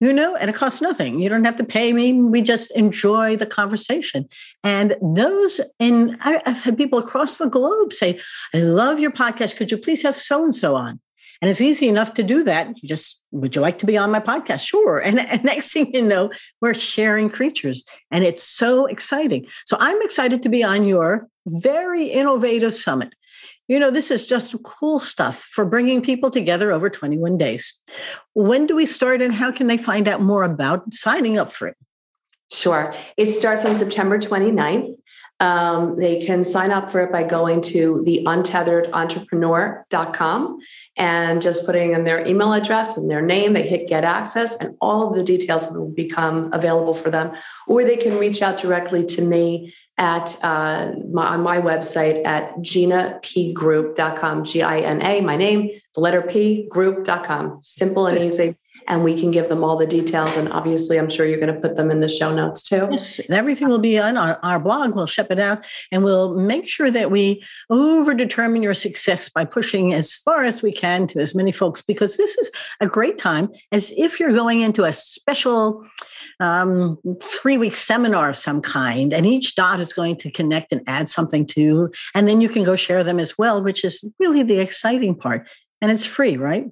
you 0.00 0.14
know, 0.14 0.34
and 0.34 0.48
it 0.48 0.56
costs 0.56 0.80
nothing. 0.80 1.20
You 1.20 1.28
don't 1.28 1.44
have 1.44 1.56
to 1.56 1.64
pay 1.64 1.92
me. 1.92 2.22
We 2.22 2.40
just 2.40 2.70
enjoy 2.70 3.36
the 3.36 3.44
conversation. 3.44 4.28
And 4.64 4.96
those, 5.02 5.60
and 5.78 6.16
I've 6.22 6.62
had 6.62 6.78
people 6.78 6.98
across 6.98 7.36
the 7.36 7.48
globe 7.48 7.92
say, 7.92 8.18
I 8.54 8.58
love 8.58 8.98
your 8.98 9.10
podcast. 9.10 9.56
Could 9.56 9.70
you 9.70 9.76
please 9.76 10.02
have 10.02 10.16
so 10.16 10.42
and 10.42 10.54
so 10.54 10.74
on? 10.74 11.00
And 11.40 11.50
it's 11.50 11.60
easy 11.60 11.88
enough 11.88 12.14
to 12.14 12.22
do 12.22 12.42
that. 12.44 12.74
You 12.82 12.88
just, 12.88 13.22
would 13.30 13.54
you 13.54 13.62
like 13.62 13.78
to 13.78 13.86
be 13.86 13.96
on 13.96 14.10
my 14.10 14.20
podcast? 14.20 14.66
Sure. 14.66 14.98
And, 14.98 15.18
and 15.20 15.42
next 15.44 15.72
thing 15.72 15.94
you 15.94 16.02
know, 16.02 16.30
we're 16.60 16.74
sharing 16.74 17.30
creatures. 17.30 17.84
And 18.10 18.24
it's 18.24 18.42
so 18.42 18.86
exciting. 18.86 19.46
So 19.66 19.76
I'm 19.80 20.00
excited 20.02 20.42
to 20.42 20.48
be 20.48 20.62
on 20.62 20.84
your 20.84 21.28
very 21.46 22.06
innovative 22.06 22.74
summit. 22.74 23.14
You 23.68 23.78
know, 23.78 23.90
this 23.90 24.10
is 24.10 24.26
just 24.26 24.60
cool 24.64 24.98
stuff 24.98 25.38
for 25.38 25.64
bringing 25.64 26.02
people 26.02 26.30
together 26.30 26.72
over 26.72 26.90
21 26.90 27.38
days. 27.38 27.80
When 28.34 28.66
do 28.66 28.74
we 28.74 28.84
start 28.84 29.22
and 29.22 29.32
how 29.32 29.52
can 29.52 29.68
they 29.68 29.76
find 29.76 30.08
out 30.08 30.20
more 30.20 30.42
about 30.42 30.92
signing 30.92 31.38
up 31.38 31.52
for 31.52 31.68
it? 31.68 31.76
Sure. 32.52 32.92
It 33.16 33.28
starts 33.28 33.64
on 33.64 33.76
September 33.76 34.18
29th. 34.18 34.92
Um, 35.40 35.96
they 35.96 36.24
can 36.24 36.44
sign 36.44 36.70
up 36.70 36.90
for 36.90 37.00
it 37.00 37.10
by 37.10 37.22
going 37.22 37.62
to 37.62 38.02
the 38.04 38.20
untetheredentrepreneur.com 38.26 40.58
and 40.96 41.42
just 41.42 41.64
putting 41.64 41.92
in 41.92 42.04
their 42.04 42.26
email 42.26 42.52
address 42.52 42.98
and 42.98 43.10
their 43.10 43.22
name. 43.22 43.54
They 43.54 43.66
hit 43.66 43.88
get 43.88 44.04
access, 44.04 44.54
and 44.56 44.76
all 44.80 45.08
of 45.08 45.14
the 45.14 45.24
details 45.24 45.66
will 45.72 45.88
become 45.88 46.52
available 46.52 46.94
for 46.94 47.10
them. 47.10 47.32
Or 47.66 47.82
they 47.84 47.96
can 47.96 48.18
reach 48.18 48.42
out 48.42 48.58
directly 48.58 49.04
to 49.06 49.22
me 49.22 49.72
at 49.96 50.36
uh, 50.42 50.92
my, 51.10 51.28
on 51.28 51.42
my 51.42 51.58
website 51.58 52.26
at 52.26 52.54
ginapgroup.com, 52.58 54.44
G 54.44 54.62
I 54.62 54.80
N 54.80 55.00
A, 55.02 55.20
my 55.20 55.36
name, 55.36 55.70
the 55.94 56.00
letter 56.00 56.22
P, 56.22 56.66
group.com. 56.68 57.60
Simple 57.62 58.06
and 58.06 58.18
easy 58.18 58.56
and 58.90 59.04
we 59.04 59.18
can 59.18 59.30
give 59.30 59.48
them 59.48 59.62
all 59.62 59.76
the 59.76 59.86
details. 59.86 60.36
And 60.36 60.52
obviously, 60.52 60.98
I'm 60.98 61.08
sure 61.08 61.24
you're 61.24 61.38
going 61.40 61.54
to 61.54 61.60
put 61.60 61.76
them 61.76 61.92
in 61.92 62.00
the 62.00 62.08
show 62.08 62.34
notes 62.34 62.60
too. 62.60 62.88
Yes, 62.90 63.20
everything 63.30 63.68
will 63.68 63.78
be 63.78 63.98
on 63.98 64.16
our, 64.16 64.40
our 64.42 64.58
blog. 64.58 64.96
We'll 64.96 65.06
ship 65.06 65.28
it 65.30 65.38
out 65.38 65.64
and 65.92 66.02
we'll 66.02 66.34
make 66.34 66.68
sure 66.68 66.90
that 66.90 67.10
we 67.10 67.42
over 67.70 68.12
determine 68.14 68.62
your 68.62 68.74
success 68.74 69.28
by 69.28 69.44
pushing 69.44 69.94
as 69.94 70.16
far 70.16 70.42
as 70.42 70.60
we 70.60 70.72
can 70.72 71.06
to 71.06 71.20
as 71.20 71.36
many 71.36 71.52
folks 71.52 71.80
because 71.80 72.16
this 72.16 72.36
is 72.36 72.50
a 72.80 72.86
great 72.88 73.16
time 73.16 73.48
as 73.70 73.92
if 73.96 74.18
you're 74.18 74.32
going 74.32 74.60
into 74.60 74.82
a 74.82 74.92
special 74.92 75.86
um, 76.40 76.98
three 77.22 77.58
week 77.58 77.76
seminar 77.76 78.30
of 78.30 78.36
some 78.36 78.60
kind, 78.60 79.12
and 79.12 79.26
each 79.26 79.54
dot 79.54 79.78
is 79.78 79.92
going 79.92 80.16
to 80.16 80.30
connect 80.30 80.72
and 80.72 80.82
add 80.86 81.08
something 81.08 81.46
to, 81.46 81.90
and 82.14 82.26
then 82.26 82.40
you 82.40 82.48
can 82.48 82.64
go 82.64 82.76
share 82.76 83.04
them 83.04 83.20
as 83.20 83.38
well, 83.38 83.62
which 83.62 83.84
is 83.84 84.04
really 84.18 84.42
the 84.42 84.58
exciting 84.58 85.14
part. 85.14 85.48
And 85.80 85.90
it's 85.90 86.04
free, 86.04 86.36
right? 86.36 86.66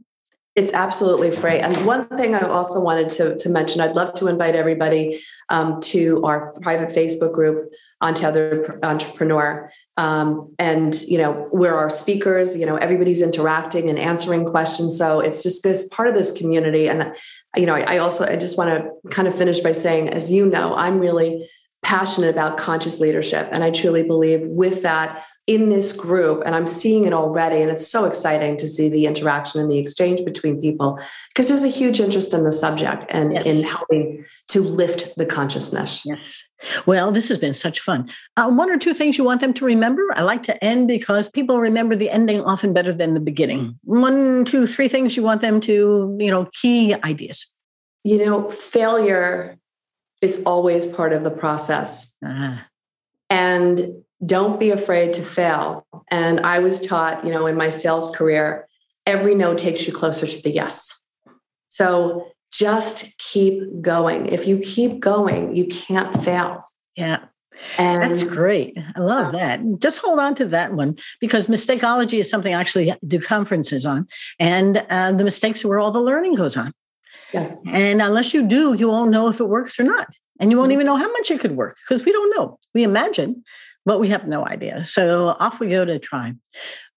It's 0.58 0.72
absolutely 0.72 1.30
free. 1.30 1.60
And 1.60 1.86
one 1.86 2.08
thing 2.18 2.34
I 2.34 2.40
also 2.40 2.80
wanted 2.80 3.10
to, 3.10 3.36
to 3.36 3.48
mention, 3.48 3.80
I'd 3.80 3.94
love 3.94 4.14
to 4.14 4.26
invite 4.26 4.56
everybody 4.56 5.20
um, 5.50 5.80
to 5.92 6.20
our 6.24 6.52
private 6.62 6.88
Facebook 6.88 7.32
group, 7.32 7.72
on 8.00 8.08
Untethered 8.08 8.80
Entrepreneur. 8.82 9.70
Um, 9.96 10.52
and, 10.58 11.00
you 11.02 11.18
know, 11.18 11.32
where 11.52 11.76
our 11.76 11.88
speakers, 11.88 12.56
you 12.58 12.66
know, 12.66 12.74
everybody's 12.74 13.22
interacting 13.22 13.88
and 13.88 14.00
answering 14.00 14.44
questions. 14.46 14.98
So 14.98 15.20
it's 15.20 15.44
just 15.44 15.62
this 15.62 15.86
part 15.88 16.08
of 16.08 16.14
this 16.14 16.32
community. 16.32 16.88
And, 16.88 17.14
you 17.56 17.66
know, 17.66 17.76
I, 17.76 17.94
I 17.94 17.98
also, 17.98 18.26
I 18.26 18.34
just 18.34 18.58
want 18.58 18.70
to 18.70 19.10
kind 19.10 19.28
of 19.28 19.36
finish 19.36 19.60
by 19.60 19.70
saying, 19.70 20.08
as 20.08 20.28
you 20.28 20.44
know, 20.44 20.74
I'm 20.74 20.98
really 20.98 21.48
passionate 21.88 22.28
about 22.28 22.58
conscious 22.58 23.00
leadership. 23.00 23.48
And 23.50 23.64
I 23.64 23.70
truly 23.70 24.02
believe 24.02 24.42
with 24.42 24.82
that, 24.82 25.24
in 25.46 25.70
this 25.70 25.92
group 25.92 26.42
and 26.44 26.54
i'm 26.54 26.66
seeing 26.66 27.06
it 27.06 27.14
already 27.14 27.62
and 27.62 27.70
it's 27.70 27.88
so 27.88 28.04
exciting 28.04 28.54
to 28.54 28.68
see 28.68 28.90
the 28.90 29.06
interaction 29.06 29.58
and 29.62 29.70
the 29.70 29.78
exchange 29.78 30.22
between 30.22 30.60
people 30.60 31.00
because 31.30 31.48
there's 31.48 31.64
a 31.64 31.68
huge 31.68 32.00
interest 32.00 32.34
in 32.34 32.44
the 32.44 32.52
subject 32.52 33.06
and 33.08 33.32
yes. 33.32 33.46
in 33.46 33.64
helping 33.64 34.22
to 34.46 34.60
lift 34.60 35.10
the 35.16 35.24
consciousness. 35.24 36.02
Yes. 36.04 36.44
Well 36.84 37.10
this 37.10 37.28
has 37.28 37.38
been 37.38 37.54
such 37.54 37.80
fun. 37.80 38.10
Uh, 38.36 38.50
one 38.50 38.70
or 38.70 38.76
two 38.76 38.92
things 38.92 39.16
you 39.16 39.24
want 39.24 39.40
them 39.40 39.54
to 39.54 39.64
remember? 39.64 40.02
I 40.14 40.22
like 40.22 40.42
to 40.42 40.62
end 40.62 40.86
because 40.86 41.30
people 41.30 41.60
remember 41.60 41.94
the 41.94 42.10
ending 42.10 42.42
often 42.42 42.74
better 42.74 42.92
than 42.92 43.14
the 43.14 43.20
beginning. 43.20 43.78
One 43.84 44.44
two 44.44 44.66
three 44.66 44.88
things 44.88 45.16
you 45.16 45.22
want 45.22 45.40
them 45.40 45.62
to 45.62 46.14
you 46.20 46.30
know 46.30 46.50
key 46.60 46.94
ideas. 47.02 47.46
You 48.04 48.18
know 48.18 48.50
failure 48.50 49.56
is 50.20 50.42
always 50.44 50.86
part 50.86 51.12
of 51.12 51.24
the 51.24 51.30
process 51.30 52.14
uh-huh. 52.24 52.56
and 53.30 54.02
don't 54.24 54.58
be 54.58 54.70
afraid 54.70 55.12
to 55.14 55.22
fail. 55.22 55.86
And 56.08 56.40
I 56.40 56.58
was 56.58 56.80
taught, 56.80 57.24
you 57.24 57.30
know, 57.30 57.46
in 57.46 57.56
my 57.56 57.68
sales 57.68 58.14
career, 58.16 58.66
every 59.06 59.34
no 59.34 59.54
takes 59.54 59.86
you 59.86 59.92
closer 59.92 60.26
to 60.26 60.42
the 60.42 60.50
yes. 60.50 61.02
So 61.68 62.30
just 62.52 63.16
keep 63.18 63.80
going. 63.80 64.26
If 64.26 64.46
you 64.46 64.58
keep 64.58 65.00
going, 65.00 65.54
you 65.54 65.66
can't 65.66 66.24
fail. 66.24 66.64
Yeah. 66.96 67.24
And 67.76 68.02
That's 68.02 68.22
great. 68.22 68.76
I 68.96 69.00
love 69.00 69.32
that. 69.32 69.60
Just 69.80 70.00
hold 70.00 70.20
on 70.20 70.34
to 70.36 70.46
that 70.46 70.74
one 70.74 70.96
because 71.20 71.48
mistakeology 71.48 72.18
is 72.18 72.30
something 72.30 72.54
I 72.54 72.60
actually 72.60 72.94
do 73.06 73.20
conferences 73.20 73.84
on. 73.84 74.06
And 74.38 74.84
uh, 74.88 75.12
the 75.12 75.24
mistakes 75.24 75.64
are 75.64 75.68
where 75.68 75.80
all 75.80 75.90
the 75.90 76.00
learning 76.00 76.34
goes 76.34 76.56
on. 76.56 76.72
Yes. 77.32 77.64
And 77.68 78.00
unless 78.00 78.32
you 78.32 78.46
do, 78.46 78.74
you 78.74 78.88
won't 78.88 79.10
know 79.10 79.28
if 79.28 79.40
it 79.40 79.48
works 79.48 79.78
or 79.78 79.84
not. 79.84 80.08
And 80.40 80.50
you 80.50 80.56
won't 80.56 80.70
mm-hmm. 80.70 80.74
even 80.74 80.86
know 80.86 80.96
how 80.96 81.10
much 81.12 81.30
it 81.30 81.40
could 81.40 81.56
work 81.56 81.76
because 81.86 82.04
we 82.04 82.12
don't 82.12 82.34
know. 82.36 82.58
We 82.74 82.84
imagine, 82.84 83.44
but 83.84 84.00
we 84.00 84.08
have 84.08 84.26
no 84.26 84.46
idea. 84.46 84.84
So 84.84 85.36
off 85.40 85.60
we 85.60 85.68
go 85.68 85.84
to 85.84 85.98
try. 85.98 86.34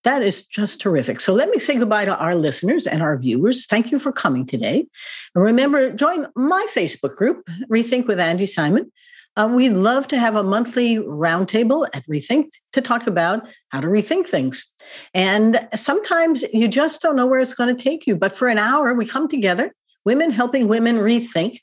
That 0.03 0.23
is 0.23 0.45
just 0.45 0.81
terrific. 0.81 1.21
So 1.21 1.33
let 1.33 1.49
me 1.49 1.59
say 1.59 1.75
goodbye 1.75 2.05
to 2.05 2.17
our 2.17 2.35
listeners 2.35 2.87
and 2.87 3.03
our 3.03 3.17
viewers. 3.17 3.67
Thank 3.67 3.91
you 3.91 3.99
for 3.99 4.11
coming 4.11 4.47
today. 4.47 4.87
And 5.35 5.43
remember, 5.43 5.91
join 5.91 6.25
my 6.35 6.65
Facebook 6.73 7.15
group, 7.15 7.47
Rethink 7.71 8.07
with 8.07 8.19
Andy 8.19 8.47
Simon. 8.47 8.91
Um, 9.37 9.55
we'd 9.55 9.69
love 9.69 10.07
to 10.09 10.19
have 10.19 10.35
a 10.35 10.43
monthly 10.43 10.97
roundtable 10.97 11.87
at 11.93 12.05
Rethink 12.07 12.49
to 12.73 12.81
talk 12.81 13.07
about 13.07 13.47
how 13.69 13.79
to 13.79 13.87
rethink 13.87 14.27
things. 14.27 14.65
And 15.13 15.67
sometimes 15.73 16.43
you 16.51 16.67
just 16.67 17.01
don't 17.01 17.15
know 17.15 17.25
where 17.25 17.39
it's 17.39 17.53
going 17.53 17.75
to 17.75 17.81
take 17.81 18.05
you. 18.05 18.15
But 18.15 18.35
for 18.35 18.49
an 18.49 18.57
hour, 18.57 18.93
we 18.93 19.05
come 19.05 19.29
together, 19.29 19.73
women 20.05 20.31
helping 20.31 20.67
women 20.67 20.97
rethink 20.97 21.59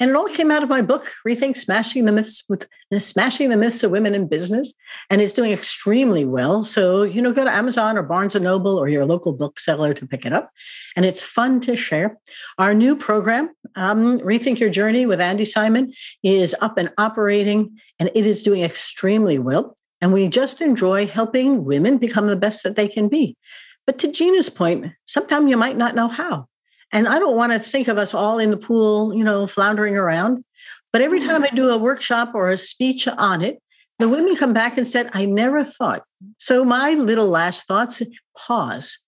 and 0.00 0.10
it 0.10 0.16
all 0.16 0.28
came 0.28 0.50
out 0.50 0.62
of 0.62 0.68
my 0.68 0.82
book, 0.82 1.12
Rethink 1.26 1.56
Smashing 1.56 2.04
the 2.04 2.12
Myths 2.12 2.44
with 2.48 2.66
Smashing 2.96 3.50
the 3.50 3.56
Myths 3.56 3.82
of 3.82 3.90
Women 3.90 4.14
in 4.14 4.28
Business. 4.28 4.74
And 5.10 5.20
it's 5.20 5.32
doing 5.32 5.52
extremely 5.52 6.24
well. 6.24 6.62
So, 6.62 7.02
you 7.02 7.20
know, 7.20 7.32
go 7.32 7.44
to 7.44 7.52
Amazon 7.52 7.96
or 7.96 8.02
Barnes 8.02 8.34
and 8.34 8.44
Noble 8.44 8.78
or 8.78 8.88
your 8.88 9.06
local 9.06 9.32
bookseller 9.32 9.94
to 9.94 10.06
pick 10.06 10.24
it 10.24 10.32
up. 10.32 10.50
And 10.96 11.04
it's 11.04 11.24
fun 11.24 11.60
to 11.62 11.76
share. 11.76 12.18
Our 12.58 12.74
new 12.74 12.96
program, 12.96 13.50
um, 13.74 14.18
Rethink 14.20 14.58
Your 14.58 14.70
Journey 14.70 15.06
with 15.06 15.20
Andy 15.20 15.44
Simon, 15.44 15.92
is 16.22 16.54
up 16.60 16.78
and 16.78 16.90
operating, 16.98 17.78
and 17.98 18.10
it 18.14 18.26
is 18.26 18.42
doing 18.42 18.62
extremely 18.62 19.38
well. 19.38 19.76
And 20.00 20.12
we 20.12 20.28
just 20.28 20.60
enjoy 20.60 21.06
helping 21.06 21.64
women 21.64 21.98
become 21.98 22.28
the 22.28 22.36
best 22.36 22.62
that 22.62 22.76
they 22.76 22.86
can 22.88 23.08
be. 23.08 23.36
But 23.84 23.98
to 24.00 24.12
Gina's 24.12 24.50
point, 24.50 24.92
sometimes 25.06 25.50
you 25.50 25.56
might 25.56 25.76
not 25.76 25.94
know 25.94 26.08
how. 26.08 26.46
And 26.92 27.06
I 27.06 27.18
don't 27.18 27.36
want 27.36 27.52
to 27.52 27.58
think 27.58 27.88
of 27.88 27.98
us 27.98 28.14
all 28.14 28.38
in 28.38 28.50
the 28.50 28.56
pool, 28.56 29.14
you 29.14 29.24
know, 29.24 29.46
floundering 29.46 29.96
around. 29.96 30.44
But 30.92 31.02
every 31.02 31.20
time 31.20 31.44
I 31.44 31.48
do 31.48 31.70
a 31.70 31.78
workshop 31.78 32.32
or 32.34 32.48
a 32.48 32.56
speech 32.56 33.06
on 33.06 33.42
it, 33.42 33.60
the 33.98 34.08
women 34.08 34.36
come 34.36 34.52
back 34.52 34.76
and 34.76 34.86
said, 34.86 35.10
I 35.12 35.24
never 35.24 35.64
thought. 35.64 36.04
So 36.38 36.64
my 36.64 36.94
little 36.94 37.28
last 37.28 37.66
thoughts 37.66 38.00
pause, 38.36 38.98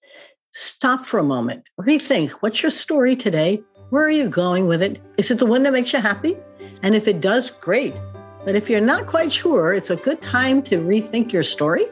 stop 0.50 1.06
for 1.06 1.18
a 1.18 1.24
moment, 1.24 1.64
rethink 1.80 2.30
what's 2.40 2.62
your 2.62 2.70
story 2.70 3.16
today? 3.16 3.62
Where 3.90 4.04
are 4.04 4.10
you 4.10 4.28
going 4.28 4.66
with 4.66 4.82
it? 4.82 5.00
Is 5.16 5.30
it 5.30 5.38
the 5.38 5.46
one 5.46 5.62
that 5.62 5.72
makes 5.72 5.92
you 5.92 6.00
happy? 6.00 6.36
And 6.82 6.94
if 6.94 7.08
it 7.08 7.20
does, 7.20 7.50
great. 7.50 7.94
But 8.44 8.56
if 8.56 8.70
you're 8.70 8.80
not 8.80 9.06
quite 9.06 9.32
sure, 9.32 9.72
it's 9.72 9.90
a 9.90 9.96
good 9.96 10.20
time 10.20 10.62
to 10.64 10.78
rethink 10.78 11.32
your 11.32 11.42
story. 11.42 11.86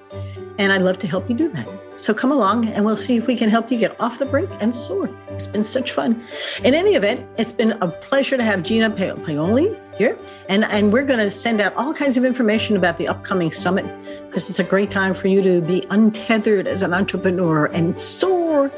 And 0.58 0.72
I'd 0.72 0.82
love 0.82 0.98
to 0.98 1.06
help 1.06 1.28
you 1.28 1.36
do 1.36 1.48
that. 1.50 1.87
So 1.98 2.14
come 2.14 2.30
along 2.32 2.68
and 2.68 2.84
we'll 2.84 2.96
see 2.96 3.16
if 3.16 3.26
we 3.26 3.34
can 3.34 3.50
help 3.50 3.70
you 3.70 3.78
get 3.78 4.00
off 4.00 4.18
the 4.18 4.26
brink 4.26 4.48
and 4.60 4.74
soar. 4.74 5.10
It's 5.30 5.46
been 5.46 5.64
such 5.64 5.92
fun. 5.92 6.24
In 6.64 6.72
any 6.72 6.94
event, 6.94 7.26
it's 7.36 7.52
been 7.52 7.72
a 7.82 7.88
pleasure 7.88 8.36
to 8.36 8.44
have 8.44 8.62
Gina 8.62 8.88
Paoli 8.88 9.76
here. 9.96 10.16
And, 10.48 10.64
and 10.64 10.92
we're 10.92 11.04
going 11.04 11.18
to 11.18 11.30
send 11.30 11.60
out 11.60 11.74
all 11.74 11.92
kinds 11.92 12.16
of 12.16 12.24
information 12.24 12.76
about 12.76 12.98
the 12.98 13.08
upcoming 13.08 13.52
summit 13.52 13.84
because 14.26 14.48
it's 14.48 14.60
a 14.60 14.64
great 14.64 14.90
time 14.90 15.12
for 15.12 15.28
you 15.28 15.42
to 15.42 15.60
be 15.60 15.84
untethered 15.90 16.68
as 16.68 16.82
an 16.82 16.94
entrepreneur 16.94 17.66
and 17.66 18.00
soar. 18.00 18.68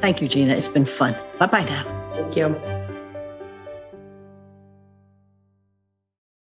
Thank 0.00 0.22
you, 0.22 0.28
Gina. 0.28 0.54
It's 0.54 0.68
been 0.68 0.86
fun. 0.86 1.16
Bye 1.38 1.46
bye 1.46 1.64
now. 1.64 1.84
Thank 2.14 2.36
you. 2.36 2.77